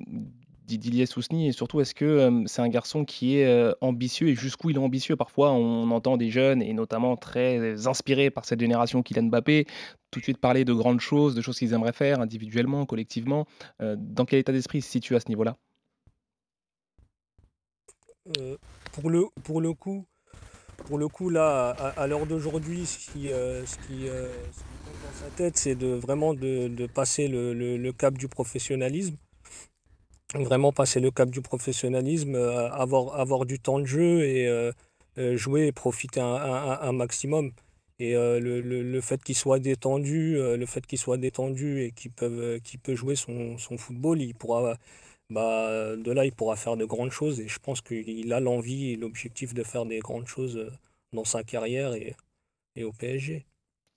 d'Iliès 0.78 1.10
Sousni 1.10 1.48
Et 1.48 1.52
surtout, 1.52 1.82
est-ce 1.82 1.96
que 1.96 2.44
c'est 2.46 2.62
un 2.62 2.70
garçon 2.70 3.06
qui 3.06 3.38
est 3.38 3.74
ambitieux 3.82 4.30
et 4.30 4.36
jusqu'où 4.36 4.70
il 4.70 4.76
est 4.76 4.80
ambitieux? 4.80 5.16
Parfois, 5.16 5.52
on 5.52 5.90
entend 5.92 6.18
des 6.18 6.30
jeunes, 6.30 6.62
et 6.62 6.74
notamment 6.74 7.18
très 7.18 7.88
inspirés 7.88 8.30
par 8.30 8.46
cette 8.46 8.60
génération 8.60 9.02
Kylian 9.02 9.24
Mbappé, 9.24 9.66
tout 10.12 10.20
de 10.20 10.24
suite 10.24 10.38
parler 10.38 10.66
de 10.66 10.74
grandes 10.74 11.00
choses, 11.00 11.36
de 11.36 11.42
choses 11.42 11.58
qu'ils 11.58 11.74
aimeraient 11.74 11.94
faire 11.94 12.20
individuellement, 12.20 12.86
collectivement. 12.86 13.46
dans 13.80 14.26
quel 14.26 14.40
état 14.40 14.52
d'esprit 14.52 14.80
il 14.80 14.82
se 14.82 14.92
situe 14.92 15.16
à 15.16 15.20
ce 15.20 15.30
niveau-là? 15.30 15.58
Pour, 18.92 19.10
le, 19.10 19.24
pour, 19.44 19.62
le 19.62 19.74
coup, 19.74 20.06
pour 20.86 20.98
le 20.98 21.08
coup, 21.08 21.30
là, 21.30 21.70
à, 21.70 22.08
l'heure 22.08 22.26
d'aujourd'hui, 22.26 22.86
ce 22.86 23.12
qui, 23.12 23.28
ce 23.30 23.76
qui, 23.88 24.06
compte 24.06 25.02
dans 25.04 25.26
sa 25.26 25.30
tête, 25.36 25.58
c'est 25.58 25.76
de 25.76 25.88
vraiment 25.88 26.34
de, 26.34 26.86
passer 26.88 27.28
le 27.28 27.92
cap 27.92 28.18
du 28.18 28.28
professionnalisme 28.28 29.16
vraiment 30.36 30.72
passer 30.72 31.00
le 31.00 31.12
cap 31.12 31.30
du 31.30 31.42
professionnalisme, 31.42 32.36
euh, 32.36 32.70
avoir, 32.72 33.20
avoir 33.20 33.46
du 33.46 33.60
temps 33.60 33.80
de 33.80 33.86
jeu 33.86 34.24
et 34.24 34.48
euh, 34.48 34.72
euh, 35.18 35.36
jouer 35.38 35.68
et 35.68 35.72
profiter 35.72 36.20
un, 36.22 36.92
maximum. 36.92 37.52
Et 38.00 38.14
le, 38.14 38.62
le, 38.62 39.02
fait 39.02 39.22
qu'il 39.22 39.36
soit 39.36 39.60
détendu, 39.60 40.36
le 40.38 40.66
fait 40.66 40.86
qu'il 40.88 40.98
soit 40.98 41.18
détendu 41.18 41.82
et 41.82 41.92
qu'il 41.92 42.12
peut, 42.12 42.62
peut 42.82 42.96
jouer 42.96 43.18
son, 43.18 43.58
son, 43.58 43.78
football, 43.78 44.22
il 44.22 44.34
pourra, 44.36 44.78
bah, 45.30 45.98
de 45.98 46.12
là, 46.12 46.24
il 46.26 46.32
pourra 46.32 46.56
faire 46.56 46.78
de 46.78 46.86
grandes 46.86 47.12
choses. 47.12 47.42
Et 47.42 47.50
je 47.50 47.60
pense 47.60 47.82
qu'il 47.82 48.32
a 48.32 48.40
l'envie 48.40 48.92
et 48.92 48.96
l'objectif 48.96 49.54
de 49.54 49.64
faire 49.64 49.86
des 49.86 50.00
grandes 50.00 50.28
choses 50.28 50.72
dans 51.12 51.26
sa 51.26 51.44
carrière 51.44 51.94
et, 51.94 52.16
et 52.78 52.86
au 52.86 52.94
PSG. 52.94 53.46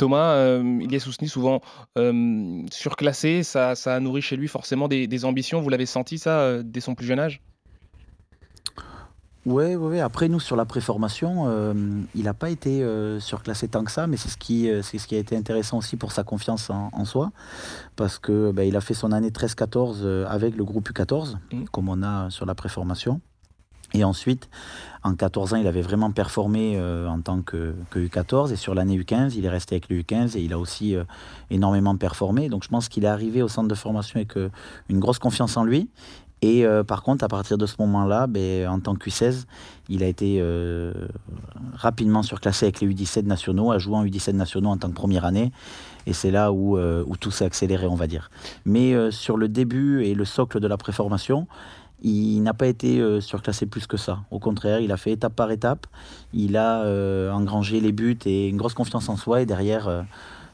Thomas, 0.02 0.32
euh, 0.32 0.80
il 0.80 0.92
est 0.92 0.98
soutenu 0.98 1.28
souvent 1.28 1.60
euh, 1.96 2.64
surclassé, 2.72 3.44
ça, 3.44 3.76
ça, 3.76 3.94
a 3.94 4.00
nourri 4.00 4.20
chez 4.20 4.34
lui 4.34 4.48
forcément 4.48 4.88
des, 4.88 5.24
ambitions. 5.24 5.60
Vous 5.60 5.68
l'avez 5.68 5.86
senti 5.86 6.18
ça 6.18 6.40
euh, 6.40 6.62
dès 6.64 6.80
son 6.80 6.96
plus 6.96 7.06
jeune 7.06 7.20
âge? 7.20 7.40
Oui, 9.46 9.76
ouais, 9.76 10.00
après 10.00 10.28
nous 10.28 10.40
sur 10.40 10.56
la 10.56 10.64
préformation, 10.64 11.46
il 12.16 12.24
n'a 12.24 12.34
pas 12.34 12.50
été 12.50 12.84
surclassé 13.20 13.68
tant 13.68 13.84
que 13.84 13.92
ça, 13.92 14.08
mais 14.08 14.16
c'est 14.16 14.28
ce, 14.28 14.36
qui, 14.36 14.68
c'est 14.82 14.98
ce 14.98 15.06
qui 15.06 15.14
a 15.14 15.18
été 15.18 15.36
intéressant 15.36 15.78
aussi 15.78 15.96
pour 15.96 16.10
sa 16.10 16.24
confiance 16.24 16.70
en, 16.70 17.04
soi, 17.04 17.30
parce 17.94 18.18
que 18.18 18.50
ben, 18.50 18.62
il 18.62 18.76
a 18.76 18.80
fait 18.80 18.94
son 18.94 19.12
année 19.12 19.30
13-14 19.30 20.26
avec 20.26 20.56
le 20.56 20.64
groupe 20.64 20.88
U14, 20.90 21.36
mmh. 21.52 21.64
comme 21.72 21.88
on 21.88 22.02
a 22.02 22.30
sur 22.30 22.46
la 22.46 22.56
préformation. 22.56 23.20
Et 23.94 24.04
ensuite, 24.04 24.48
en 25.04 25.14
14 25.14 25.54
ans, 25.54 25.56
il 25.56 25.66
avait 25.66 25.82
vraiment 25.82 26.12
performé 26.12 26.76
euh, 26.76 27.08
en 27.08 27.20
tant 27.20 27.42
que, 27.42 27.74
U14. 27.94 28.52
Et 28.52 28.56
sur 28.56 28.74
l'année 28.74 28.98
U15, 28.98 29.34
il 29.36 29.44
est 29.44 29.50
resté 29.50 29.74
avec 29.74 29.88
le 29.88 30.00
U15 30.00 30.36
et 30.36 30.42
il 30.42 30.52
a 30.52 30.58
aussi 30.58 30.94
euh, 30.94 31.04
énormément 31.50 31.96
performé. 31.96 32.48
Donc 32.48 32.62
je 32.62 32.68
pense 32.68 32.88
qu'il 32.88 33.04
est 33.04 33.08
arrivé 33.08 33.42
au 33.42 33.48
centre 33.48 33.68
de 33.68 33.74
formation 33.74 34.16
avec 34.16 34.36
euh, 34.36 34.50
une 34.88 35.00
grosse 35.00 35.18
confiance 35.18 35.56
en 35.56 35.64
lui. 35.64 35.88
Et 36.44 36.66
par 36.88 37.04
contre, 37.04 37.22
à 37.22 37.28
partir 37.28 37.56
de 37.56 37.66
ce 37.66 37.76
moment-là, 37.78 38.26
ben, 38.26 38.66
en 38.66 38.80
tant 38.80 38.96
que 38.96 39.08
U16, 39.08 39.44
il 39.88 40.02
a 40.02 40.08
été 40.08 40.42
rapidement 41.74 42.24
surclassé 42.24 42.64
avec 42.66 42.80
les 42.80 42.88
U17 42.88 43.26
nationaux, 43.26 43.70
à 43.70 43.78
jouer 43.78 43.94
en 43.94 44.04
U17 44.04 44.32
nationaux 44.32 44.70
en 44.70 44.76
tant 44.76 44.88
que 44.88 44.94
première 44.94 45.24
année. 45.24 45.52
Et 46.04 46.12
c'est 46.12 46.32
là 46.32 46.50
où, 46.50 46.76
où 46.76 47.16
tout 47.16 47.30
s'est 47.30 47.44
accéléré, 47.44 47.86
on 47.86 47.94
va 47.94 48.08
dire. 48.08 48.28
Mais 48.64 49.12
sur 49.12 49.36
le 49.36 49.46
début 49.46 50.02
et 50.02 50.14
le 50.14 50.24
socle 50.24 50.58
de 50.58 50.66
la 50.66 50.76
préformation, 50.76 51.46
il 52.02 52.42
n'a 52.42 52.54
pas 52.54 52.66
été 52.66 53.00
euh, 53.00 53.20
surclassé 53.20 53.66
plus 53.66 53.86
que 53.86 53.96
ça. 53.96 54.20
Au 54.30 54.38
contraire, 54.38 54.80
il 54.80 54.92
a 54.92 54.96
fait 54.96 55.12
étape 55.12 55.34
par 55.34 55.50
étape. 55.50 55.86
Il 56.32 56.56
a 56.56 56.82
euh, 56.82 57.30
engrangé 57.30 57.80
les 57.80 57.92
buts 57.92 58.18
et 58.24 58.48
une 58.48 58.56
grosse 58.56 58.74
confiance 58.74 59.08
en 59.08 59.16
soi. 59.16 59.42
Et 59.42 59.46
derrière, 59.46 59.88
euh, 59.88 60.02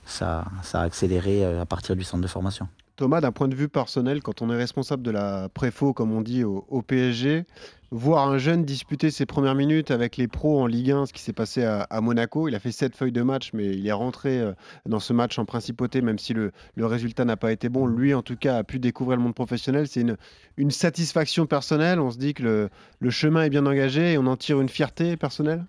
ça, 0.05 0.45
ça 0.63 0.81
a 0.81 0.85
accéléré 0.85 1.45
à 1.45 1.67
partir 1.67 1.97
du 1.97 2.05
centre 2.05 2.23
de 2.23 2.29
formation. 2.29 2.69
Thomas, 2.99 3.21
d'un 3.21 3.31
point 3.31 3.47
de 3.47 3.55
vue 3.55 3.69
personnel, 3.69 4.23
quand 4.23 4.43
on 4.43 4.51
est 4.51 4.57
responsable 4.57 5.05
de 5.05 5.13
la 5.13 5.49
préfo, 5.55 5.93
comme 5.93 6.11
on 6.11 6.21
dit, 6.21 6.43
au, 6.43 6.83
PSG, 6.83 7.45
voir 7.93 8.29
un 8.29 8.39
jeune 8.39 8.65
disputer 8.65 9.13
ses 9.13 9.25
premières 9.25 9.55
minutes 9.55 9.93
avec 9.93 10.17
les 10.17 10.27
pros 10.27 10.61
en 10.61 10.67
Ligue 10.67 10.91
1, 10.91 11.07
ce 11.07 11.13
qui 11.13 11.23
s'est 11.23 11.33
passé 11.33 11.65
à, 11.65 12.01
Monaco, 12.01 12.49
il 12.49 12.57
a 12.57 12.59
fait 12.59 12.73
sept 12.73 12.97
feuilles 12.97 13.13
de 13.13 13.23
match, 13.23 13.51
mais 13.55 13.67
il 13.67 13.87
est 13.87 13.93
rentré 13.93 14.41
euh, 14.41 14.53
dans 14.85 14.99
ce 14.99 15.13
match 15.13 15.39
en 15.39 15.45
principauté, 15.45 16.03
même 16.03 16.19
si 16.19 16.35
le, 16.35 16.51
résultat 16.77 17.25
n'a 17.25 17.37
pas 17.37 17.53
été 17.53 17.69
bon. 17.69 17.87
Lui, 17.87 18.15
en 18.15 18.23
tout 18.23 18.37
cas, 18.37 18.57
a 18.57 18.65
pu 18.65 18.81
découvrir 18.81 19.17
le 19.17 19.23
monde 19.23 19.35
professionnel. 19.35 19.87
C'est 19.87 20.01
une, 20.01 20.17
une, 20.57 20.73
satisfaction 20.73 21.47
personnelle. 21.47 22.01
On 22.01 22.11
se 22.11 22.19
dit 22.19 22.35
que 22.35 22.69
le, 23.01 23.11
chemin 23.11 23.45
est 23.45 23.51
bien 23.51 23.65
engagé 23.65 24.15
et 24.15 24.19
on 24.19 24.27
en 24.27 24.37
tire 24.37 24.61
une 24.61 24.69
fierté 24.69 25.17
personnelle? 25.17 25.65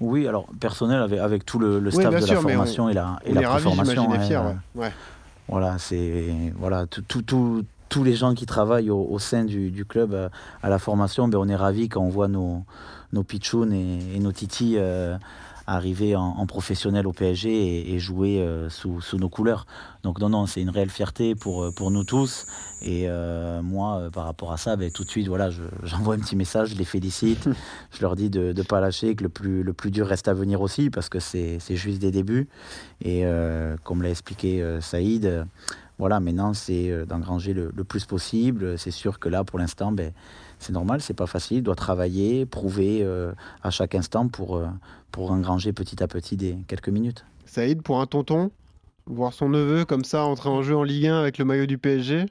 Oui, 0.00 0.26
alors 0.26 0.48
personnel 0.60 1.02
avec, 1.02 1.20
avec 1.20 1.44
tout 1.44 1.60
le, 1.60 1.88
staff 1.92 2.20
de 2.20 2.26
la 2.26 2.40
formation 2.40 2.88
et 2.88 2.94
la, 2.94 3.18
et 3.24 3.32
la 3.32 3.58
formation. 3.58 4.12
Hein, 4.12 4.56
ouais. 4.74 4.92
Voilà, 5.48 5.76
c'est 5.78 6.52
tous 7.88 8.04
les 8.04 8.14
gens 8.14 8.34
qui 8.34 8.46
travaillent 8.46 8.90
au, 8.90 9.18
sein 9.18 9.44
du, 9.44 9.84
club 9.88 10.12
euh, 10.12 10.28
à, 10.62 10.68
la 10.68 10.78
formation, 10.78 11.26
ben, 11.28 11.38
on 11.38 11.48
est 11.48 11.56
ravis 11.56 11.88
quand 11.88 12.02
on 12.02 12.08
voit 12.08 12.28
nos, 12.28 12.64
nos 13.12 13.24
et, 13.72 14.18
nos 14.18 14.32
titis 14.32 14.74
euh, 14.76 15.16
arriver 15.74 16.16
en, 16.16 16.46
professionnel 16.46 17.06
au 17.06 17.12
PSG 17.12 17.92
et, 17.92 17.98
jouer 17.98 18.40
euh, 18.40 18.70
sous, 18.70 19.00
nos 19.14 19.28
couleurs. 19.28 19.66
Donc 20.02 20.20
non, 20.20 20.28
non, 20.28 20.46
c'est 20.46 20.62
une 20.62 20.70
réelle 20.70 20.90
fierté 20.90 21.34
pour, 21.34 21.72
pour 21.74 21.90
nous 21.90 22.04
tous. 22.04 22.46
Et 22.82 23.08
moi, 23.62 24.08
par 24.12 24.24
rapport 24.24 24.52
à 24.52 24.56
ça, 24.56 24.76
ben, 24.76 24.90
tout 24.90 25.04
de 25.04 25.10
suite, 25.10 25.28
voilà, 25.28 25.50
j'envoie 25.82 26.14
un 26.14 26.18
petit 26.18 26.36
message, 26.36 26.70
je 26.70 26.76
les 26.76 26.84
félicite. 26.84 27.48
je 27.90 28.00
leur 28.00 28.16
dis 28.16 28.30
de 28.30 28.52
ne 28.56 28.62
pas 28.62 28.80
lâcher, 28.80 29.14
que 29.14 29.22
le 29.22 29.28
plus, 29.28 29.62
le 29.62 29.72
plus 29.72 29.90
dur 29.90 30.06
reste 30.06 30.28
à 30.28 30.34
venir 30.34 30.60
aussi, 30.60 30.90
parce 30.90 31.08
que 31.08 31.20
c'est 31.20 31.58
juste 31.76 31.98
des 31.98 32.10
débuts. 32.10 32.48
Et 33.04 33.24
comme 33.84 34.02
l'a 34.02 34.10
expliqué 34.10 34.78
Saïd, 34.80 35.46
voilà, 35.98 36.20
maintenant, 36.20 36.54
c'est 36.54 37.06
d'engranger 37.06 37.52
le, 37.52 37.72
le, 37.74 37.84
plus 37.84 38.04
possible. 38.04 38.78
C'est 38.78 38.90
sûr 38.90 39.18
que 39.18 39.28
là, 39.28 39.44
pour 39.44 39.58
l'instant, 39.58 39.92
ben, 39.92 40.12
c'est 40.58 40.72
normal, 40.72 41.00
c'est 41.00 41.14
pas 41.14 41.26
facile. 41.26 41.58
Il 41.58 41.62
doit 41.62 41.74
travailler, 41.74 42.46
prouver 42.46 43.06
à 43.62 43.70
chaque 43.70 43.94
instant 43.94 44.28
pour, 44.28 44.62
pour 45.10 45.32
engranger 45.32 45.72
petit 45.72 46.02
à 46.02 46.06
petit 46.06 46.36
des 46.36 46.56
quelques 46.68 46.88
minutes. 46.88 47.24
Saïd, 47.46 47.82
pour 47.82 48.00
un 48.00 48.06
tonton, 48.06 48.50
voir 49.06 49.32
son 49.32 49.48
neveu 49.48 49.84
comme 49.84 50.04
ça 50.04 50.24
entrer 50.24 50.48
en 50.48 50.62
jeu 50.62 50.76
en 50.76 50.82
Ligue 50.82 51.06
1 51.06 51.18
avec 51.18 51.38
le 51.38 51.44
maillot 51.44 51.66
du 51.66 51.78
PSG 51.78 52.26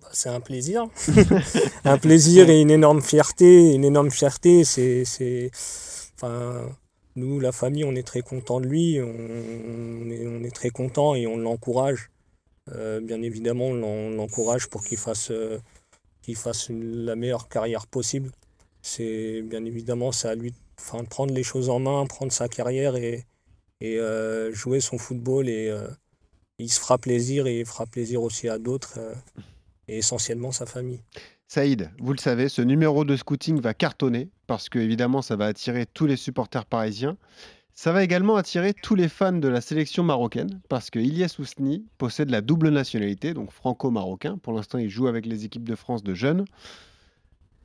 bah, 0.00 0.08
c'est 0.12 0.28
un 0.28 0.40
plaisir. 0.40 0.86
un 1.84 1.98
plaisir 1.98 2.48
et 2.48 2.60
une 2.60 2.70
énorme 2.70 3.02
fierté. 3.02 3.74
Une 3.74 3.84
énorme 3.84 4.10
fierté, 4.10 4.64
c'est. 4.64 5.50
Enfin, 6.14 6.66
nous, 7.18 7.40
la 7.40 7.52
famille, 7.52 7.84
on 7.84 7.94
est 7.94 8.06
très 8.06 8.22
content 8.22 8.60
de 8.60 8.66
lui, 8.66 9.00
on, 9.00 10.42
est, 10.42 10.54
très 10.54 10.70
content 10.70 11.14
et 11.14 11.26
on 11.26 11.36
l'encourage. 11.36 12.10
Euh, 12.72 13.00
bien 13.00 13.22
évidemment, 13.22 13.66
on 13.66 14.10
l'encourage 14.10 14.68
pour 14.68 14.84
qu'il 14.84 14.98
fasse, 14.98 15.30
euh, 15.30 15.58
la 16.70 17.16
meilleure 17.16 17.48
carrière 17.48 17.86
possible. 17.86 18.30
C'est 18.82 19.42
bien 19.42 19.64
évidemment, 19.64 20.12
c'est 20.12 20.28
à 20.28 20.34
lui 20.34 20.52
de 20.52 21.06
prendre 21.08 21.34
les 21.34 21.42
choses 21.42 21.68
en 21.68 21.78
main, 21.78 22.06
prendre 22.06 22.32
sa 22.32 22.48
carrière 22.48 22.96
et, 22.96 23.24
et 23.80 23.98
euh, 23.98 24.52
jouer 24.52 24.80
son 24.80 24.98
football. 24.98 25.48
Et 25.48 25.72
il 26.58 26.70
se 26.70 26.80
fera 26.80 26.98
plaisir 26.98 27.46
et 27.46 27.60
il 27.60 27.66
fera 27.66 27.86
plaisir 27.86 28.22
aussi 28.22 28.48
à 28.48 28.58
d'autres, 28.58 28.98
et 29.88 29.98
essentiellement 29.98 30.52
sa 30.52 30.66
famille. 30.66 31.00
Saïd, 31.50 31.90
vous 31.98 32.12
le 32.12 32.18
savez, 32.18 32.50
ce 32.50 32.60
numéro 32.60 33.06
de 33.06 33.16
scouting 33.16 33.58
va 33.58 33.72
cartonner 33.72 34.28
parce 34.46 34.68
que 34.68 34.78
évidemment 34.78 35.22
ça 35.22 35.34
va 35.34 35.46
attirer 35.46 35.86
tous 35.86 36.04
les 36.04 36.16
supporters 36.16 36.66
parisiens. 36.66 37.16
Ça 37.74 37.90
va 37.90 38.04
également 38.04 38.36
attirer 38.36 38.74
tous 38.74 38.94
les 38.94 39.08
fans 39.08 39.32
de 39.32 39.48
la 39.48 39.62
sélection 39.62 40.04
marocaine 40.04 40.60
parce 40.68 40.90
que 40.90 40.98
Ilyes 40.98 41.38
Ousni 41.38 41.86
possède 41.96 42.28
la 42.28 42.42
double 42.42 42.68
nationalité, 42.68 43.32
donc 43.32 43.50
franco-marocain. 43.50 44.36
Pour 44.36 44.52
l'instant, 44.52 44.76
il 44.76 44.90
joue 44.90 45.06
avec 45.06 45.24
les 45.24 45.46
équipes 45.46 45.66
de 45.66 45.74
France 45.74 46.02
de 46.02 46.12
jeunes. 46.12 46.44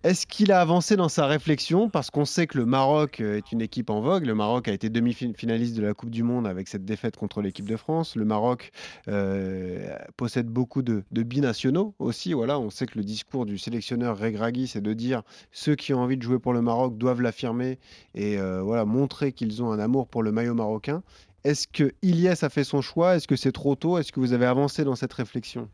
Est-ce 0.03 0.27
qu'il 0.27 0.51
a 0.51 0.59
avancé 0.59 0.97
dans 0.97 1.07
sa 1.07 1.27
réflexion? 1.27 1.89
Parce 1.89 2.09
qu'on 2.09 2.25
sait 2.25 2.45
que 2.45 2.57
le 2.57 2.65
Maroc 2.65 3.21
euh, 3.21 3.37
est 3.37 3.53
une 3.53 3.61
équipe 3.61 3.89
en 3.89 4.01
vogue. 4.01 4.25
Le 4.25 4.35
Maroc 4.35 4.67
a 4.67 4.73
été 4.73 4.89
demi-finaliste 4.89 5.77
de 5.77 5.81
la 5.81 5.93
Coupe 5.93 6.09
du 6.09 6.23
Monde 6.23 6.45
avec 6.45 6.67
cette 6.67 6.83
défaite 6.83 7.15
contre 7.15 7.41
l'équipe 7.41 7.69
de 7.69 7.77
France. 7.77 8.17
Le 8.17 8.25
Maroc 8.25 8.71
euh, 9.07 9.95
possède 10.17 10.47
beaucoup 10.47 10.81
de, 10.81 11.05
binationaux 11.09 11.95
aussi. 11.99 12.33
Voilà, 12.33 12.59
on 12.59 12.69
sait 12.69 12.85
que 12.85 12.97
le 12.97 13.05
discours 13.05 13.45
du 13.45 13.57
sélectionneur 13.57 14.19
Regragui, 14.19 14.67
c'est 14.67 14.81
de 14.81 14.91
dire 14.91 15.23
ceux 15.53 15.75
qui 15.75 15.93
ont 15.93 16.01
envie 16.01 16.17
de 16.17 16.23
jouer 16.23 16.37
pour 16.37 16.51
le 16.51 16.61
Maroc 16.61 16.97
doivent 16.97 17.21
l'affirmer 17.21 17.79
et 18.13 18.37
euh, 18.37 18.61
voilà 18.61 18.83
montrer 18.83 19.31
qu'ils 19.31 19.63
ont 19.63 19.71
un 19.71 19.79
amour 19.79 20.09
pour 20.09 20.21
le 20.21 20.33
maillot 20.33 20.53
marocain. 20.53 21.01
Est-ce 21.45 21.65
que 21.65 21.93
Ilyes 22.01 22.43
a 22.43 22.49
fait 22.49 22.65
son 22.65 22.81
choix? 22.81 23.15
Est-ce 23.15 23.27
que 23.29 23.37
c'est 23.37 23.53
trop 23.53 23.75
tôt? 23.75 23.97
Est-ce 23.97 24.11
que 24.11 24.19
vous 24.19 24.33
avez 24.33 24.47
avancé 24.47 24.83
dans 24.83 24.95
cette 24.95 25.13
réflexion? 25.13 25.69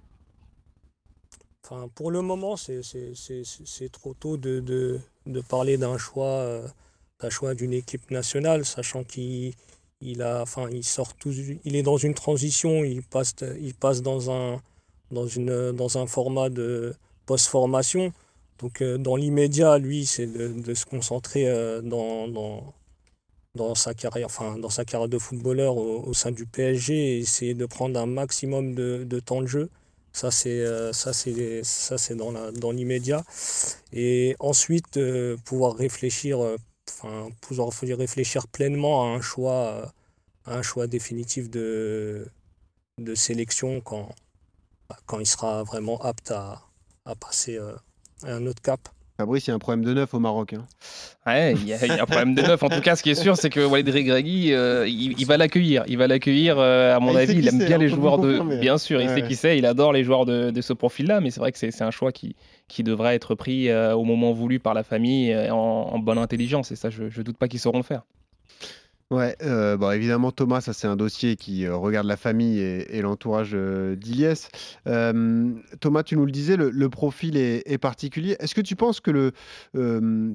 Pour 1.95 2.12
le 2.12 2.21
moment, 2.21 2.55
c'est 2.58 3.91
trop 3.91 4.13
tôt 4.13 4.38
de, 4.38 4.99
parler 5.47 5.77
d'un 5.77 5.97
choix, 5.97 6.25
euh, 6.25 6.67
choix 7.29 7.53
d'une 7.53 7.73
équipe 7.73 8.10
nationale, 8.12 8.65
sachant 8.65 9.03
qu'il 9.03 9.53
il 10.01 10.23
enfin, 10.23 10.69
il 10.71 10.84
sort 10.84 11.13
tout, 11.15 11.32
il 11.32 11.75
est 11.75 11.84
dans 11.84 11.97
une 11.97 12.13
transition, 12.13 12.84
il 12.84 13.03
passe, 13.03 13.36
il 13.62 13.73
passe 13.75 14.01
dans 14.01 14.32
un, 14.32 14.62
dans 15.12 15.27
une, 15.27 15.71
dans 15.73 15.97
un 15.97 16.08
format 16.08 16.49
de 16.49 16.95
post-formation. 17.25 18.13
Donc, 18.60 18.82
euh, 18.82 18.97
dans 18.97 19.15
l'immédiat, 19.15 19.77
lui, 19.77 20.05
c'est 20.05 20.27
de, 20.27 20.73
se 20.73 20.86
concentrer 20.86 21.47
euh, 21.47 21.82
dans, 21.82 22.27
dans, 22.27 22.73
dans, 23.55 23.75
sa 23.75 23.93
carrière, 23.93 24.27
enfin, 24.27 24.58
dans 24.58 24.69
sa 24.69 24.86
carrière 24.86 25.10
de 25.10 25.17
footballeur 25.17 25.77
au, 25.77 26.13
sein 26.13 26.32
du 26.32 26.45
PSG 26.45 26.93
et 26.93 27.19
essayer 27.19 27.53
de 27.53 27.65
prendre 27.65 27.99
un 27.99 28.05
maximum 28.05 28.73
de, 28.75 29.03
de 29.05 29.19
temps 29.19 29.41
de 29.41 29.47
jeu. 29.47 29.69
Ça, 30.13 30.31
c'est 30.31 30.59
euh, 30.61 30.91
ça, 30.93 31.13
c'est 31.13 32.15
dans 32.15 32.51
dans 32.51 32.71
l'immédiat. 32.71 33.23
Et 33.93 34.35
ensuite, 34.39 34.97
euh, 34.97 35.37
pouvoir 35.45 35.75
réfléchir, 35.75 36.43
euh, 36.43 36.57
enfin, 36.89 37.29
pouvoir 37.41 37.69
réfléchir 37.71 38.47
pleinement 38.47 39.03
à 39.03 39.17
un 39.17 39.21
choix, 39.21 39.93
un 40.45 40.61
choix 40.61 40.87
définitif 40.87 41.49
de, 41.49 42.27
de 42.99 43.15
sélection 43.15 43.81
quand, 43.81 44.09
quand 45.05 45.19
il 45.19 45.27
sera 45.27 45.63
vraiment 45.63 45.99
apte 46.01 46.31
à, 46.31 46.61
à 47.05 47.15
passer 47.15 47.57
à 47.57 47.81
un 48.23 48.45
autre 48.45 48.61
cap. 48.61 48.81
Fabrice, 49.19 49.47
il 49.47 49.49
y 49.49 49.51
a 49.51 49.55
un 49.55 49.60
problème 49.60 49.84
de 49.84 49.93
neuf 49.93 50.13
au 50.13 50.19
Maroc. 50.19 50.53
Hein. 50.53 50.65
Ouais, 51.27 51.53
il 51.53 51.67
y, 51.67 51.73
a, 51.73 52.01
un 52.01 52.05
problème 52.05 52.36
de 52.36 52.41
neuf. 52.41 52.63
En 52.63 52.69
tout 52.69 52.79
cas, 52.79 52.95
ce 52.95 53.03
qui 53.03 53.10
est 53.10 53.15
sûr, 53.15 53.36
c'est 53.36 53.49
que 53.49 53.60
Walid 53.60 53.89
Regragui, 53.89 54.53
euh, 54.53 54.88
il, 54.88 55.25
va 55.25 55.36
l'accueillir. 55.36 55.84
Il 55.88 55.97
va 55.97 56.08
l'accueillir, 56.08 56.58
euh, 56.58 56.95
à 56.95 57.01
mon 57.01 57.13
ah, 57.17 57.19
avis. 57.19 57.34
Il 57.34 57.47
aime 57.49 57.58
bien 57.58 57.77
les 57.77 57.89
joueurs 57.89 58.17
de. 58.17 58.39
Bien 58.62 58.77
sûr, 58.77 59.01
il 59.01 59.10
sait 59.10 59.21
qui 59.23 59.36
c'est. 59.36 59.58
Il 59.58 59.65
adore 59.65 59.91
les 59.91 60.05
joueurs 60.05 60.25
de, 60.25 60.62
ce 60.62 60.71
profil-là. 60.71 61.19
Mais 61.19 61.32
c'est 61.32 61.41
vrai 61.41 61.51
que 61.51 61.58
c'est 61.58 61.82
un 61.82 61.91
choix 61.91 62.13
qui, 62.13 62.38
qui 62.69 62.82
devrait 62.82 63.13
être 63.13 63.36
pris 63.36 63.67
euh, 63.67 63.93
au 63.93 64.05
moment 64.05 64.32
voulu 64.32 64.60
par 64.60 64.73
la 64.73 64.84
famille 64.84 65.36
en, 65.36 65.55
en 65.55 65.99
bonne 65.99 66.17
intelligence. 66.17 66.71
Et 66.71 66.77
ça, 66.77 66.89
je 66.89 67.03
ne 67.03 67.23
doute 67.23 67.38
pas 67.38 67.49
qu'ils 67.49 67.60
sauront 67.60 67.79
le 67.79 67.84
faire. 67.84 68.03
Ouais, 69.11 69.35
euh, 69.41 69.75
bon, 69.75 69.89
évidemment, 69.89 70.31
Thomas, 70.31 70.61
ça 70.61 70.71
c'est 70.71 70.85
un 70.85 70.95
dossier 70.95 71.35
qui 71.35 71.65
euh, 71.65 71.75
regarde 71.75 72.05
la 72.05 72.15
famille 72.15 72.59
et, 72.59 73.01
l'entourage 73.01 73.53
euh, 73.55 73.95
d'Iliès. 73.95 74.49
Thomas, 74.85 76.03
tu 76.03 76.15
nous 76.15 76.27
le 76.27 76.31
disais, 76.31 76.55
le, 76.57 76.89
profil 76.89 77.35
est, 77.35 77.77
particulier. 77.79 78.35
Est-ce 78.39 78.53
que 78.53 78.61
tu 78.61 78.75
penses 78.75 78.99
que 78.99 79.09
le. 79.09 79.31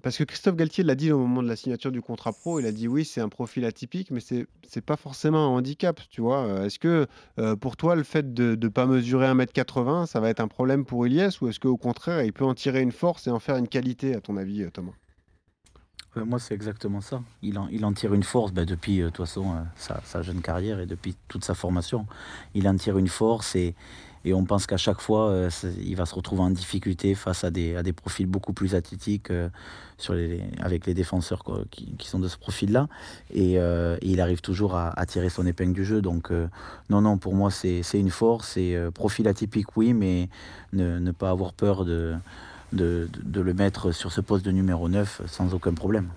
parce 0.03 0.19
que 0.19 0.25
Christophe 0.25 0.57
Galtier 0.57 0.83
l'a 0.83 0.97
dit 0.97 1.13
au 1.13 1.19
moment 1.19 1.41
de 1.45 1.49
la 1.49 1.55
signature 1.55 1.93
du 1.93 2.03
contrat 2.03 2.33
pro, 2.33 2.59
il 2.59 2.67
a 2.67 2.73
dit 2.73 2.89
oui, 2.89 3.05
c'est 3.05 3.21
un 3.21 3.29
profil 3.29 3.65
atypique, 3.65 4.11
mais 4.11 4.19
c'est 4.19 4.49
n'est 4.75 4.83
pas 4.83 4.97
forcément 4.97 5.47
un 5.47 5.51
handicap, 5.57 6.01
tu 6.11 6.21
vois. 6.21 6.65
Est-ce 6.65 6.81
que 6.81 7.07
pour 7.61 7.77
toi, 7.77 7.95
le 7.95 8.03
fait 8.03 8.35
de 8.35 8.59
ne 8.61 8.69
pas 8.69 8.87
mesurer 8.87 9.29
1m80, 9.29 10.07
ça 10.07 10.19
va 10.19 10.31
être 10.31 10.41
un 10.41 10.49
problème 10.49 10.85
pour 10.85 11.07
Iliès 11.07 11.41
ou 11.41 11.49
est-ce 11.49 11.61
qu'au 11.61 11.77
contraire, 11.77 12.25
il 12.25 12.33
peut 12.33 12.45
en 12.45 12.55
tirer 12.55 12.83
une 12.83 12.93
force 12.93 13.29
et 13.29 13.31
en 13.31 13.39
faire 13.39 13.57
une 13.57 13.69
qualité, 13.69 14.17
à 14.17 14.21
ton 14.21 14.37
avis, 14.37 14.69
Thomas? 14.73 14.95
Moi, 16.17 16.39
c'est 16.39 16.55
exactement 16.55 17.01
ça. 17.01 17.23
Il 17.43 17.59
en, 17.59 17.69
il 17.69 17.85
en 17.85 17.93
tire 17.93 18.15
une 18.15 18.23
force 18.23 18.53
bah, 18.53 18.65
depuis, 18.65 19.01
euh, 19.01 19.11
euh, 19.21 19.63
sa, 19.77 20.23
jeune 20.23 20.41
carrière 20.41 20.81
et 20.81 20.87
depuis 20.87 21.17
toute 21.29 21.45
sa 21.45 21.55
formation. 21.55 22.07
Il 22.55 22.69
en 22.69 22.77
tire 22.77 22.99
une 22.99 23.09
force 23.09 23.57
et, 23.57 23.75
et 24.25 24.33
on 24.33 24.45
pense 24.45 24.67
qu'à 24.67 24.77
chaque 24.77 25.01
fois, 25.01 25.29
euh, 25.31 25.51
il 25.83 25.97
va 25.97 26.07
se 26.07 26.15
retrouver 26.15 26.43
en 26.43 26.51
difficulté 26.51 27.15
face 27.15 27.43
à 27.45 27.51
des, 27.51 27.77
à 27.77 27.83
des 27.83 27.93
profils 27.93 28.27
beaucoup 28.27 28.53
plus 28.53 28.75
athlétiques 28.75 29.33
sur 29.99 30.15
les, 30.15 30.43
avec 30.61 30.87
les 30.87 30.95
défenseurs 30.95 31.43
qui, 31.71 31.97
qui, 31.97 32.09
sont 32.09 32.21
de 32.21 32.29
ce 32.29 32.39
profil-là. 32.39 32.89
Et, 33.33 33.59
il 34.03 34.21
arrive 34.21 34.41
toujours 34.41 34.77
à, 34.77 34.99
à, 34.99 35.07
tirer 35.07 35.29
son 35.29 35.47
épingle 35.47 35.73
du 35.73 35.85
jeu. 35.85 36.01
Donc, 36.01 36.31
non, 36.91 37.01
non, 37.01 37.19
pour 37.19 37.35
moi, 37.35 37.51
c'est 37.51 37.83
une 37.95 38.11
force. 38.11 38.57
Et 38.57 38.79
profil 38.95 39.29
atypique, 39.29 39.77
oui, 39.77 39.93
mais 39.93 40.29
ne, 40.73 40.99
ne 40.99 41.11
pas 41.11 41.31
avoir 41.31 41.53
peur 41.53 41.85
de 41.85 42.15
de, 42.75 43.09
le 43.35 43.55
mettre 43.55 43.93
sur 43.93 44.13
ce 44.13 44.21
poste 44.21 44.45
de 44.45 44.51
numéro 44.51 44.89
9 44.89 45.23
sans 45.27 45.55
aucun 45.55 45.73
problème. 45.75 46.09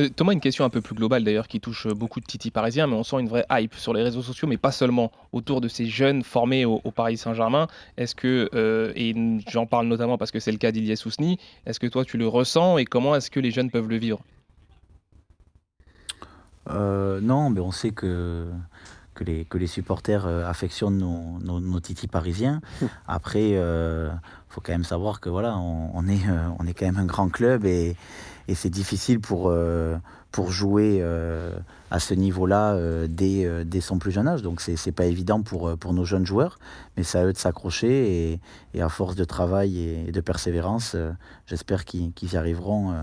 Euh, 0.00 0.08
Thomas, 0.14 0.32
une 0.32 0.40
question 0.40 0.64
un 0.64 0.70
peu 0.70 0.80
plus 0.80 0.94
globale 0.94 1.24
d'ailleurs 1.24 1.48
qui 1.48 1.60
touche 1.60 1.86
beaucoup 1.88 2.20
de 2.20 2.26
Titi 2.26 2.50
parisiens, 2.50 2.86
mais 2.86 2.94
on 2.94 3.02
sent 3.02 3.20
une 3.20 3.28
vraie 3.28 3.46
hype 3.50 3.74
sur 3.74 3.94
les 3.94 4.02
réseaux 4.02 4.22
sociaux, 4.22 4.48
mais 4.48 4.56
pas 4.56 4.72
seulement 4.72 5.12
autour 5.32 5.60
de 5.60 5.68
ces 5.68 5.86
jeunes 5.86 6.22
formés 6.22 6.64
au, 6.64 6.80
Paris 6.90 7.16
Saint-Germain. 7.16 7.68
Est-ce 7.96 8.14
que, 8.14 8.50
euh, 8.54 8.92
et 8.96 9.14
j'en 9.48 9.66
parle 9.66 9.86
notamment 9.86 10.18
parce 10.18 10.30
que 10.30 10.40
c'est 10.40 10.52
le 10.52 10.58
cas 10.58 10.72
d'Ilias 10.72 10.96
Sousni, 10.96 11.38
est-ce 11.66 11.78
que 11.78 11.86
toi 11.86 12.04
tu 12.04 12.18
le 12.18 12.26
ressens 12.26 12.78
et 12.78 12.84
comment 12.84 13.14
est-ce 13.14 13.30
que 13.30 13.40
les 13.40 13.50
jeunes 13.50 13.70
peuvent 13.70 13.88
le 13.88 13.96
vivre? 13.96 14.20
Euh, 16.68 17.20
Non, 17.20 17.50
mais 17.50 17.60
on 17.60 17.72
sait 17.72 17.90
que 17.90 18.46
que 19.20 19.24
les, 19.24 19.44
que 19.44 19.58
les 19.58 19.66
supporters 19.66 20.26
affectionnent 20.26 20.96
nos, 20.96 21.60
nos, 21.60 21.80
titis 21.80 22.08
parisiens. 22.08 22.62
Après, 23.06 23.54
faut 24.50 24.60
quand 24.60 24.72
même 24.72 24.84
savoir 24.84 25.20
que 25.20 25.30
voilà, 25.30 25.56
on, 25.56 26.06
est, 26.08 26.28
euh, 26.28 26.48
on 26.58 26.66
est 26.66 26.74
quand 26.74 26.86
même 26.86 26.98
un 26.98 27.06
grand 27.06 27.28
club 27.28 27.64
et, 27.64 27.96
et 28.48 28.54
c'est 28.56 28.68
difficile 28.68 29.20
pour, 29.20 29.44
euh, 29.46 29.96
pour 30.32 30.50
jouer 30.50 30.98
euh, 31.00 31.56
à 31.92 32.00
ce 32.00 32.14
niveau-là 32.14 32.76
dès, 33.06 33.64
dès, 33.64 33.80
son 33.80 33.98
plus 33.98 34.10
jeune 34.10 34.26
âge. 34.26 34.42
Donc 34.42 34.60
c'est 34.60 34.92
pas 34.92 35.06
évident 35.06 35.40
pour, 35.40 35.78
pour 35.78 35.94
nos 35.94 36.04
jeunes 36.04 36.26
joueurs, 36.26 36.58
mais 36.96 37.04
c'est 37.04 37.18
à 37.18 37.24
eux 37.26 37.32
de 37.32 37.38
s'accrocher 37.38 38.32
et, 38.32 38.40
et, 38.74 38.82
à 38.82 38.88
force 38.88 39.14
de 39.14 39.24
travail 39.24 39.78
et 39.78 40.10
de 40.10 40.20
persévérance, 40.20 40.96
j'espère 41.46 41.84
qu'ils 41.84 42.12
y 42.20 42.36
arriveront. 42.36 42.94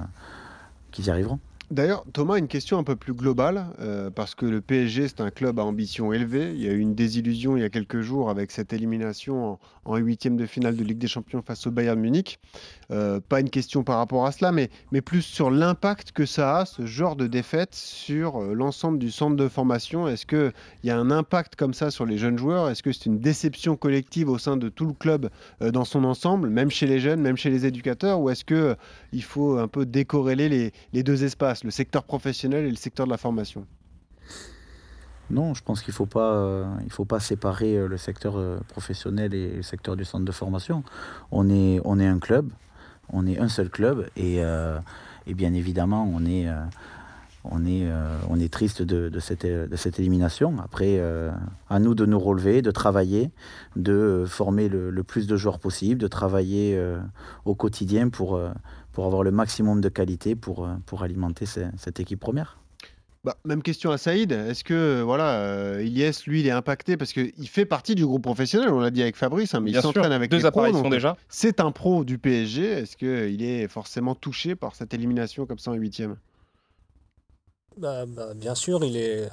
qu'ils 0.92 1.06
y 1.06 1.10
arriveront. 1.10 1.40
D'ailleurs, 1.70 2.06
Thomas, 2.14 2.38
une 2.38 2.48
question 2.48 2.78
un 2.78 2.84
peu 2.86 2.96
plus 2.96 3.12
globale, 3.12 3.66
euh, 3.82 4.10
parce 4.10 4.36
que 4.36 4.46
le 4.46 4.62
PSG, 4.62 5.10
c'est 5.10 5.20
un 5.20 5.32
club 5.32 5.60
à 5.60 5.66
ambition 5.66 6.14
élevée. 6.14 6.54
Il 6.56 6.62
y 6.62 6.70
a 6.70 6.72
eu 6.72 6.80
une 6.80 6.96
désillusion 6.96 7.58
il 7.58 7.60
y 7.60 7.66
a 7.66 7.70
quelques 7.70 8.00
jours 8.00 8.30
avec 8.30 8.52
cette 8.52 8.72
élimination 8.72 9.60
en 9.84 9.98
huitième 9.98 10.38
de 10.38 10.46
finale 10.46 10.78
de 10.78 10.84
Ligue 10.86 10.98
des 10.98 11.10
Champions 11.10 11.42
face 11.42 11.68
au 11.68 11.72
Bayern 11.72 12.00
Munich. 12.00 12.40
Euh, 12.92 13.20
pas 13.20 13.42
une 13.42 13.50
question 13.50 13.84
par 13.84 13.98
rapport 13.98 14.26
à 14.26 14.32
cela, 14.32 14.54
mais, 14.54 14.70
plus 15.02 15.22
sur 15.22 15.52
l'impact 15.52 16.14
que 16.14 16.26
ça 16.26 16.60
a, 16.60 16.66
ce 16.66 16.86
genre 16.86 17.18
de 17.18 17.28
défaite, 17.28 17.76
sur 17.76 18.42
euh, 18.42 18.54
l'ensemble 18.54 18.98
du 18.98 19.12
centre 19.12 19.36
de 19.36 19.50
formation. 19.50 20.08
Est-ce 20.08 20.26
qu'il 20.26 20.54
y 20.86 20.90
a 20.90 20.98
un 20.98 21.12
impact 21.12 21.58
comme 21.58 21.74
ça 21.74 21.92
sur 21.92 22.06
les 22.06 22.18
jeunes 22.18 22.38
joueurs? 22.38 22.70
Est-ce 22.70 22.82
que 22.82 22.94
c'est 22.94 23.08
une 23.08 23.20
déception 23.20 23.76
collective 23.76 24.30
au 24.30 24.38
sein 24.38 24.56
de 24.56 24.70
tout 24.70 24.86
le 24.86 24.94
club 24.94 25.30
dans 25.60 25.84
son 25.84 26.06
ensemble, 26.06 26.50
même 26.50 26.72
chez 26.72 26.88
les 26.88 27.02
jeunes, 27.02 27.20
même 27.20 27.36
chez 27.36 27.50
les 27.50 27.66
éducateurs? 27.66 28.22
Ou 28.22 28.30
est-ce 28.30 28.46
qu'il 28.46 29.24
faut 29.24 29.58
un 29.58 29.68
peu 29.68 29.86
décorréler 29.86 30.72
les 30.94 31.04
deux 31.04 31.26
espaces? 31.26 31.57
Le 31.64 31.72
secteur 31.72 32.04
professionnel 32.04 32.66
et 32.66 32.70
le 32.70 32.76
secteur 32.76 33.06
de 33.06 33.12
la 33.12 33.18
formation 33.18 33.66
non, 35.30 35.54
je 35.54 35.62
pense 35.64 35.82
qu'il 35.82 35.92
ne 35.92 35.96
faut, 35.96 36.06
pas, 36.06 36.34
euh, 36.36 36.66
faut 36.90 37.06
pas 37.06 37.20
séparer 37.20 37.76
euh, 37.76 37.88
le 37.88 37.98
secteur 37.98 38.38
euh, 38.38 38.60
professionnel 38.70 39.34
et 39.34 39.58
le 39.58 39.62
secteur 39.62 39.98
du 39.98 40.06
centre 40.06 40.24
de 40.24 40.32
formation. 40.32 40.84
On 41.32 41.50
est, 41.50 41.82
on 41.84 42.00
est 42.00 42.08
un 42.08 42.20
club, 42.20 42.50
on 43.12 43.28
est 43.28 43.38
un 43.38 43.50
seul 43.50 43.70
club 43.70 44.10
et, 44.16 44.38
et 44.38 45.34
bien 45.34 45.54
évidemment 45.54 46.10
on 46.14 46.26
est, 46.26 46.48
on 47.46 47.66
est, 47.66 47.88
on 48.30 48.38
est 48.38 48.52
triste 48.52 48.82
de, 48.82 49.20
cette, 49.20 49.46
de 49.46 49.76
cette 49.78 49.98
élimination. 49.98 50.56
Après, 50.62 51.02
à 51.70 51.80
nous 51.80 51.96
de 51.96 52.06
nous 52.06 52.20
relever, 52.20 52.62
de 52.62 52.72
travailler, 52.72 53.32
de 53.78 54.26
former 54.28 54.68
le, 54.68 54.90
le 54.90 55.04
plus 55.04 55.26
de 55.26 55.38
joueurs 55.38 55.60
possible, 55.60 56.02
de 56.02 56.08
travailler 56.08 56.78
au 57.46 57.56
quotidien 57.56 58.10
pour 58.10 58.42
pour 58.98 59.06
avoir 59.06 59.22
le 59.22 59.30
maximum 59.30 59.80
de 59.80 59.90
qualité 59.90 60.36
pour, 60.36 60.66
euh, 60.66 60.74
pour 60.88 61.04
alimenter 61.04 61.46
cette 61.46 62.00
équipe 62.00 62.20
première. 62.20 62.58
Bah, 63.24 63.38
même 63.46 63.62
question 63.62 63.92
à 63.92 64.00
Saïd. 64.00 64.32
Est-ce 64.32 64.64
que 64.64 65.04
voilà, 65.04 65.40
euh, 65.42 65.84
Ilyes, 65.84 66.24
lui, 66.26 66.40
il 66.40 66.48
est 66.48 66.52
impacté 66.52 66.98
parce 66.98 67.14
qu'il 67.14 67.48
fait 67.48 67.68
partie 67.68 67.94
du 67.94 68.08
groupe 68.08 68.24
professionnel. 68.24 68.70
On 68.70 68.80
l'a 68.80 68.90
dit 68.90 69.04
avec 69.04 69.16
Fabrice, 69.16 69.54
hein, 69.54 69.60
mais 69.60 69.70
il 69.70 69.80
s'entraîne 69.80 70.12
avec 70.12 70.32
deux 70.32 70.42
les 70.42 70.50
pros, 70.50 70.90
déjà. 70.90 71.16
C'est 71.30 71.60
un 71.60 71.72
pro 71.72 72.06
du 72.06 72.18
PSG. 72.18 72.64
Est-ce 72.64 72.98
qu'il 72.98 73.44
est 73.44 73.68
forcément 73.68 74.16
touché 74.16 74.56
par 74.56 74.74
cette 74.74 74.96
élimination 74.96 75.46
comme 75.46 75.60
ça 75.60 75.70
en 75.70 75.76
huitième? 75.76 76.16
Bah, 77.78 78.08
bah, 78.08 78.34
Bien 78.34 78.56
sûr, 78.56 78.84
il 78.84 78.98
est, 78.98 79.30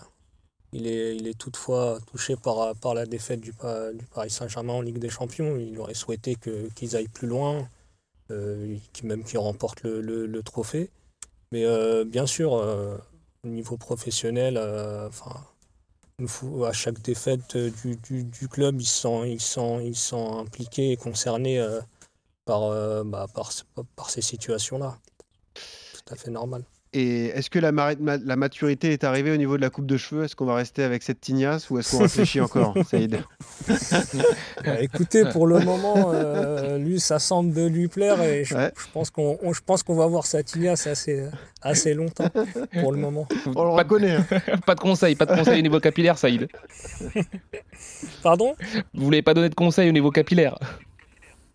il 0.74 0.86
est, 0.86 1.16
il 1.16 1.26
est 1.26 1.38
toutefois 1.38 2.00
touché 2.12 2.36
par, 2.36 2.76
par 2.76 2.92
la 2.92 3.06
défaite 3.06 3.40
du, 3.40 3.52
du 3.52 4.04
Paris 4.14 4.28
Saint-Germain 4.28 4.74
en 4.74 4.82
Ligue 4.82 4.98
des 4.98 5.08
Champions. 5.08 5.56
Il 5.56 5.78
aurait 5.78 5.94
souhaité 5.94 6.36
qu'ils 6.74 6.96
aillent 6.96 7.08
plus 7.08 7.28
loin. 7.28 7.66
Euh, 8.30 8.78
même 9.02 9.22
qui 9.22 9.36
remporte 9.36 9.82
le, 9.82 10.42
trophée. 10.42 10.90
Mais 11.52 11.64
euh, 11.64 12.04
bien 12.04 12.26
sûr, 12.26 12.54
euh, 12.54 12.96
au 13.44 13.48
niveau 13.48 13.76
professionnel, 13.76 14.58
enfin, 15.08 15.44
à 16.66 16.72
chaque 16.72 17.00
défaite 17.02 17.56
du, 17.56 18.48
club, 18.48 18.80
ils 18.80 18.86
sont, 18.86 19.24
ils 19.24 19.40
sont, 19.40 19.80
ils 19.80 19.96
sont 19.96 20.38
impliqués 20.38 20.92
et 20.92 20.96
concernés 20.96 21.62
par, 22.46 22.70
bah, 23.04 23.26
par, 23.34 23.52
par 23.96 24.10
ces 24.10 24.22
situations-là. 24.22 24.98
Tout 25.54 26.14
à 26.14 26.16
fait 26.16 26.30
normal. 26.30 26.64
Et 26.96 27.26
est-ce 27.26 27.50
que 27.50 27.58
la, 27.58 27.72
la, 27.72 28.36
maturité 28.36 28.92
est 28.92 29.02
arrivée 29.02 29.32
au 29.32 29.36
niveau 29.36 29.56
de 29.56 29.62
la 29.62 29.68
coupe 29.68 29.84
de 29.84 29.96
cheveux? 29.96 30.22
Est-ce 30.22 30.36
qu'on 30.36 30.44
va 30.44 30.54
rester 30.54 30.84
avec 30.84 31.02
cette 31.02 31.20
tignasse 31.20 31.68
ou 31.68 31.80
est-ce 31.80 31.90
qu'on 31.90 32.02
réfléchit 32.04 32.40
encore, 32.40 32.72
Saïd? 32.88 33.18
Bah, 34.64 34.80
Écoutez, 34.80 35.24
pour 35.32 35.48
le 35.48 35.58
moment, 35.58 36.12
euh, 36.14 36.78
lui, 36.78 37.00
ça 37.00 37.18
semble 37.18 37.52
de 37.52 37.66
lui 37.66 37.88
plaire 37.88 38.22
et 38.22 38.44
je, 38.44 38.54
pense 38.92 39.10
qu'on 39.10 39.36
je 39.52 39.60
pense 39.66 39.82
qu'on 39.82 39.96
va 39.96 40.06
voir 40.06 40.24
sa 40.24 40.44
tignasse 40.44 40.86
assez, 40.86 41.26
assez 41.62 41.94
longtemps 41.94 42.30
pour 42.80 42.92
le 42.92 42.98
moment. 42.98 43.26
On 43.56 43.64
le 43.64 43.70
reconnaît. 43.70 44.14
Hein. 44.14 44.26
pas 44.64 44.76
de 44.76 44.80
conseils, 44.80 45.16
pas 45.16 45.26
de 45.26 45.34
conseils 45.34 45.58
au 45.58 45.62
niveau 45.62 45.80
capillaire, 45.80 46.16
Saïd. 46.16 46.46
Pardon? 48.22 48.54
Vous 48.94 49.04
voulez 49.04 49.22
pas 49.22 49.34
donner 49.34 49.48
de 49.48 49.54
conseils 49.56 49.88
au 49.88 49.92
niveau 49.92 50.12
capillaire 50.12 50.56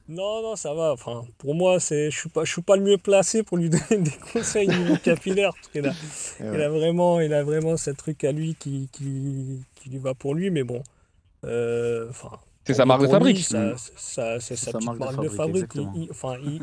non, 0.09 0.41
non, 0.41 0.55
ça 0.55 0.73
va. 0.73 0.91
Enfin, 0.93 1.23
pour 1.37 1.53
moi, 1.53 1.79
c'est, 1.79 2.09
je 2.09 2.17
suis 2.17 2.29
pas, 2.29 2.43
je 2.43 2.51
suis 2.51 2.63
pas 2.63 2.75
le 2.75 2.81
mieux 2.81 2.97
placé 2.97 3.43
pour 3.43 3.57
lui 3.57 3.69
donner 3.89 4.03
des 4.03 4.17
conseils 4.33 4.67
niveau 4.67 4.95
capillaire 5.03 5.53
parce 5.53 5.67
qu'il 5.67 5.85
a, 5.85 5.93
eh 6.39 6.43
il 6.43 6.61
a 6.61 6.69
vraiment, 6.69 7.21
il 7.21 7.31
a 7.31 7.43
vraiment 7.43 7.77
ce 7.77 7.91
truc 7.91 8.23
à 8.23 8.31
lui 8.31 8.55
qui, 8.55 8.89
qui, 8.91 9.61
qui 9.75 9.89
lui 9.91 9.99
va 9.99 10.15
pour 10.15 10.33
lui. 10.33 10.49
Mais 10.49 10.63
bon, 10.63 10.81
euh, 11.45 12.09
enfin. 12.09 12.31
c'est 12.65 12.73
sa 12.73 12.85
marque 12.85 13.03
de 13.03 13.07
fabrique. 13.07 13.37
ça, 13.37 13.75
ça, 13.77 14.39
c'est 14.39 14.55
sa, 14.55 14.71
petite 14.71 14.99
marque 14.99 15.21
de 15.21 15.29
fabrique. 15.29 15.75
Il, 15.75 16.07
enfin, 16.09 16.37
il, 16.43 16.59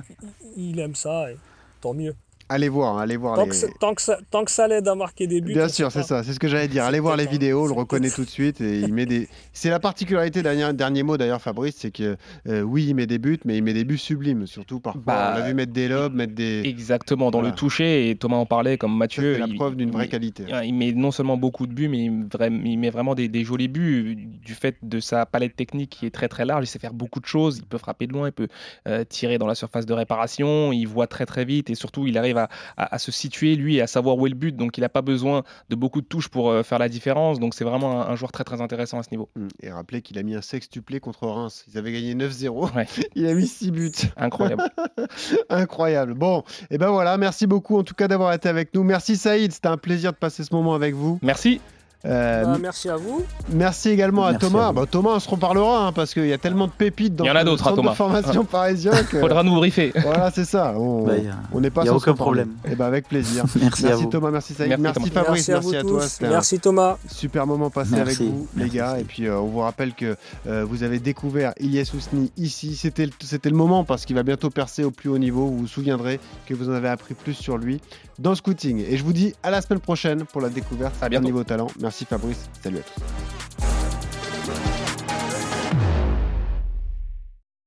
il, 0.56 0.80
aime 0.80 0.96
ça, 0.96 1.30
et 1.30 1.36
tant 1.80 1.94
mieux. 1.94 2.16
Allez 2.48 2.68
voir, 2.68 2.98
allez 2.98 3.16
voir. 3.16 3.34
Tant, 3.34 3.44
les... 3.44 3.50
que, 3.50 3.78
tant, 3.80 3.94
que 3.94 4.02
ça, 4.02 4.18
tant 4.30 4.44
que 4.44 4.52
ça 4.52 4.68
l'aide 4.68 4.86
à 4.86 4.94
marquer 4.94 5.26
des 5.26 5.40
buts. 5.40 5.52
Bien 5.52 5.68
sûr, 5.68 5.90
c'est 5.90 6.04
ça, 6.04 6.22
c'est 6.22 6.32
ce 6.32 6.38
que 6.38 6.46
j'allais 6.46 6.68
dire. 6.68 6.84
Allez 6.84 7.00
voir 7.00 7.16
les 7.16 7.26
vidéos, 7.26 7.64
on 7.64 7.66
le 7.66 7.72
reconnaît 7.72 8.10
tout 8.10 8.24
de 8.24 8.30
suite 8.30 8.60
et 8.60 8.78
il 8.80 8.94
met 8.94 9.06
des. 9.06 9.28
C'est 9.52 9.70
la 9.70 9.80
particularité 9.80 10.42
dernier, 10.42 10.70
dernier 10.74 11.02
mot 11.02 11.16
d'ailleurs, 11.16 11.40
Fabrice, 11.40 11.76
c'est 11.78 11.90
que 11.90 12.16
euh, 12.46 12.60
oui, 12.60 12.84
il 12.88 12.94
met 12.94 13.06
des 13.06 13.18
buts, 13.18 13.38
mais 13.46 13.56
il 13.56 13.62
met 13.62 13.72
des 13.72 13.84
buts 13.84 13.96
sublimes, 13.96 14.46
surtout 14.46 14.80
parfois. 14.80 15.02
Bah, 15.06 15.32
on 15.32 15.38
l'a 15.38 15.46
vu 15.46 15.54
mettre 15.54 15.72
des 15.72 15.88
lobes, 15.88 16.14
mettre 16.14 16.34
des. 16.34 16.62
Exactement, 16.66 17.30
dans 17.30 17.40
le 17.40 17.52
toucher 17.52 18.10
et 18.10 18.16
Thomas 18.16 18.36
en 18.36 18.44
parlait 18.44 18.76
comme 18.76 18.94
Mathieu. 18.94 19.32
C'est 19.34 19.40
la 19.40 19.48
preuve 19.48 19.76
d'une 19.76 19.90
vraie 19.90 20.08
qualité. 20.08 20.44
Il, 20.62 20.74
met 20.74 20.92
non 20.92 21.10
seulement 21.10 21.38
beaucoup 21.38 21.66
de 21.66 21.72
buts, 21.72 21.88
mais 21.88 22.04
il, 22.04 22.78
met 22.78 22.90
vraiment 22.90 23.14
des, 23.14 23.44
jolis 23.44 23.68
buts 23.68 24.14
du 24.44 24.54
fait 24.54 24.76
de 24.82 25.00
sa 25.00 25.24
palette 25.24 25.56
technique 25.56 25.90
qui 25.90 26.06
est 26.06 26.10
très 26.10 26.28
très 26.28 26.44
large. 26.44 26.64
Il 26.64 26.68
sait 26.68 26.78
faire 26.78 26.94
beaucoup 26.94 27.20
de 27.20 27.26
choses. 27.26 27.58
Il 27.58 27.64
peut 27.64 27.78
frapper 27.78 28.06
de 28.06 28.12
loin, 28.12 28.28
il 28.28 28.32
peut 28.32 28.48
euh, 28.86 29.04
tirer 29.04 29.38
dans 29.38 29.46
la 29.46 29.54
surface 29.54 29.86
de 29.86 29.94
réparation. 29.94 30.72
Il 30.72 30.86
voit 30.86 31.06
très 31.06 31.24
très 31.24 31.46
vite 31.46 31.70
et 31.70 31.74
surtout 31.74 32.06
il 32.06 32.18
arrive 32.18 32.35
à, 32.38 32.48
à 32.76 32.98
se 32.98 33.12
situer, 33.12 33.56
lui, 33.56 33.80
à 33.80 33.86
savoir 33.86 34.16
où 34.16 34.26
est 34.26 34.30
le 34.30 34.36
but. 34.36 34.56
Donc, 34.56 34.78
il 34.78 34.80
n'a 34.80 34.88
pas 34.88 35.02
besoin 35.02 35.42
de 35.68 35.76
beaucoup 35.76 36.00
de 36.00 36.06
touches 36.06 36.28
pour 36.28 36.50
euh, 36.50 36.62
faire 36.62 36.78
la 36.78 36.88
différence. 36.88 37.38
Donc, 37.38 37.54
c'est 37.54 37.64
vraiment 37.64 38.08
un, 38.08 38.16
joueur 38.16 38.32
très, 38.32 38.44
très 38.44 38.60
intéressant 38.60 38.98
à 38.98 39.02
ce 39.02 39.10
niveau. 39.10 39.28
Mmh. 39.36 39.48
Et 39.62 39.70
rappelez 39.70 40.02
qu'il 40.02 40.18
a 40.18 40.22
mis 40.22 40.34
un 40.34 40.42
sextuplé 40.42 41.00
contre 41.00 41.26
Reims. 41.26 41.64
Ils 41.68 41.78
avaient 41.78 41.92
gagné 41.92 42.14
9-0. 42.14 42.86
il 43.14 43.26
a 43.26 43.34
mis 43.34 43.46
6 43.46 43.70
buts. 43.70 43.92
Incroyable. 44.16 44.64
Incroyable. 45.48 46.14
Bon, 46.14 46.44
et 46.70 46.78
ben 46.78 46.90
voilà. 46.90 47.16
Merci 47.16 47.46
beaucoup, 47.46 47.78
en 47.78 47.84
tout 47.84 47.94
cas, 47.94 48.08
d'avoir 48.08 48.32
été 48.32 48.48
avec 48.48 48.74
nous. 48.74 48.82
Merci, 48.82 49.16
Saïd. 49.16 49.52
C'était 49.52 49.68
un 49.68 49.76
plaisir 49.76 50.12
de 50.12 50.18
passer 50.18 50.44
ce 50.44 50.54
moment 50.54 50.74
avec 50.74 50.94
vous. 50.94 51.18
Merci. 51.22 51.60
Euh, 52.06 52.44
bah, 52.44 52.58
merci 52.60 52.88
à 52.88 52.96
vous. 52.96 53.24
Merci 53.52 53.90
également 53.90 54.24
à 54.24 54.34
Thomas. 54.34 54.72
Bah, 54.72 54.84
Thomas, 54.88 55.14
on 55.16 55.20
se 55.20 55.28
reparlera 55.28 55.86
hein, 55.86 55.92
parce 55.92 56.14
qu'il 56.14 56.26
y 56.26 56.32
a 56.32 56.38
tellement 56.38 56.66
de 56.66 56.72
pépites 56.72 57.16
dans 57.16 57.24
il 57.24 57.28
y 57.28 57.30
en 57.30 57.36
a 57.36 57.44
d'autres, 57.44 57.74
de 57.74 57.88
formation 57.90 58.44
parisien. 58.50 58.92
Que... 59.10 59.18
Faudra 59.18 59.42
nous 59.42 59.54
briefer. 59.54 59.92
Voilà, 60.02 60.30
c'est 60.30 60.44
ça. 60.44 60.74
On 60.76 61.04
bah, 61.04 61.14
n'est 61.60 61.70
pas 61.70 61.82
Il 61.82 61.84
n'y 61.84 61.90
a 61.90 61.94
aucun 61.94 62.14
problème. 62.14 62.50
Et 62.64 62.70
eh 62.72 62.74
ben, 62.76 62.86
avec 62.86 63.08
plaisir. 63.08 63.44
merci, 63.60 63.86
à 63.86 63.96
vous. 63.96 64.06
Thomas, 64.06 64.30
merci 64.30 64.54
Saïd, 64.54 64.78
merci, 64.78 65.10
Fabrice, 65.10 65.48
merci, 65.48 65.76
à, 65.76 65.82
toi. 65.82 66.04
Merci 66.20 66.58
Thomas. 66.60 66.96
Super 67.08 67.46
moment 67.46 67.70
passé 67.70 67.94
avec 67.94 68.18
vous, 68.20 68.46
les 68.56 68.68
gars. 68.68 68.98
Et 69.00 69.04
puis 69.04 69.26
euh, 69.26 69.38
on 69.38 69.46
vous 69.46 69.60
rappelle 69.60 69.94
que 69.94 70.16
euh, 70.46 70.64
vous 70.68 70.82
avez 70.82 70.98
découvert 70.98 71.52
Ilyes 71.60 71.90
Ousni 71.94 72.30
ici. 72.36 72.76
C'était 72.76 73.06
le 73.50 73.56
moment 73.56 73.84
parce 73.84 74.04
qu'il 74.04 74.16
va 74.16 74.22
bientôt 74.22 74.50
percer 74.50 74.84
au 74.84 74.90
plus 74.90 75.08
haut 75.08 75.18
niveau. 75.18 75.46
Vous 75.46 75.58
vous 75.58 75.66
souviendrez 75.66 76.20
que 76.46 76.54
vous 76.54 76.68
en 76.68 76.72
avez 76.72 76.88
appris 76.88 77.14
plus 77.14 77.34
sur 77.34 77.58
lui 77.58 77.80
dans 78.18 78.34
Scouting. 78.34 78.84
Et 78.88 78.96
je 78.96 79.04
vous 79.04 79.12
dis 79.12 79.34
à 79.42 79.50
la 79.50 79.60
semaine 79.60 79.80
prochaine 79.80 80.24
pour 80.24 80.40
la 80.40 80.48
découverte 80.48 80.94
d'un 81.10 81.20
niveau 81.20 81.44
talent. 81.44 81.68
Merci 81.96 82.04
Fabrice. 82.04 82.50
Salut 82.62 82.80
à 82.80 82.82
tous. 82.82 83.55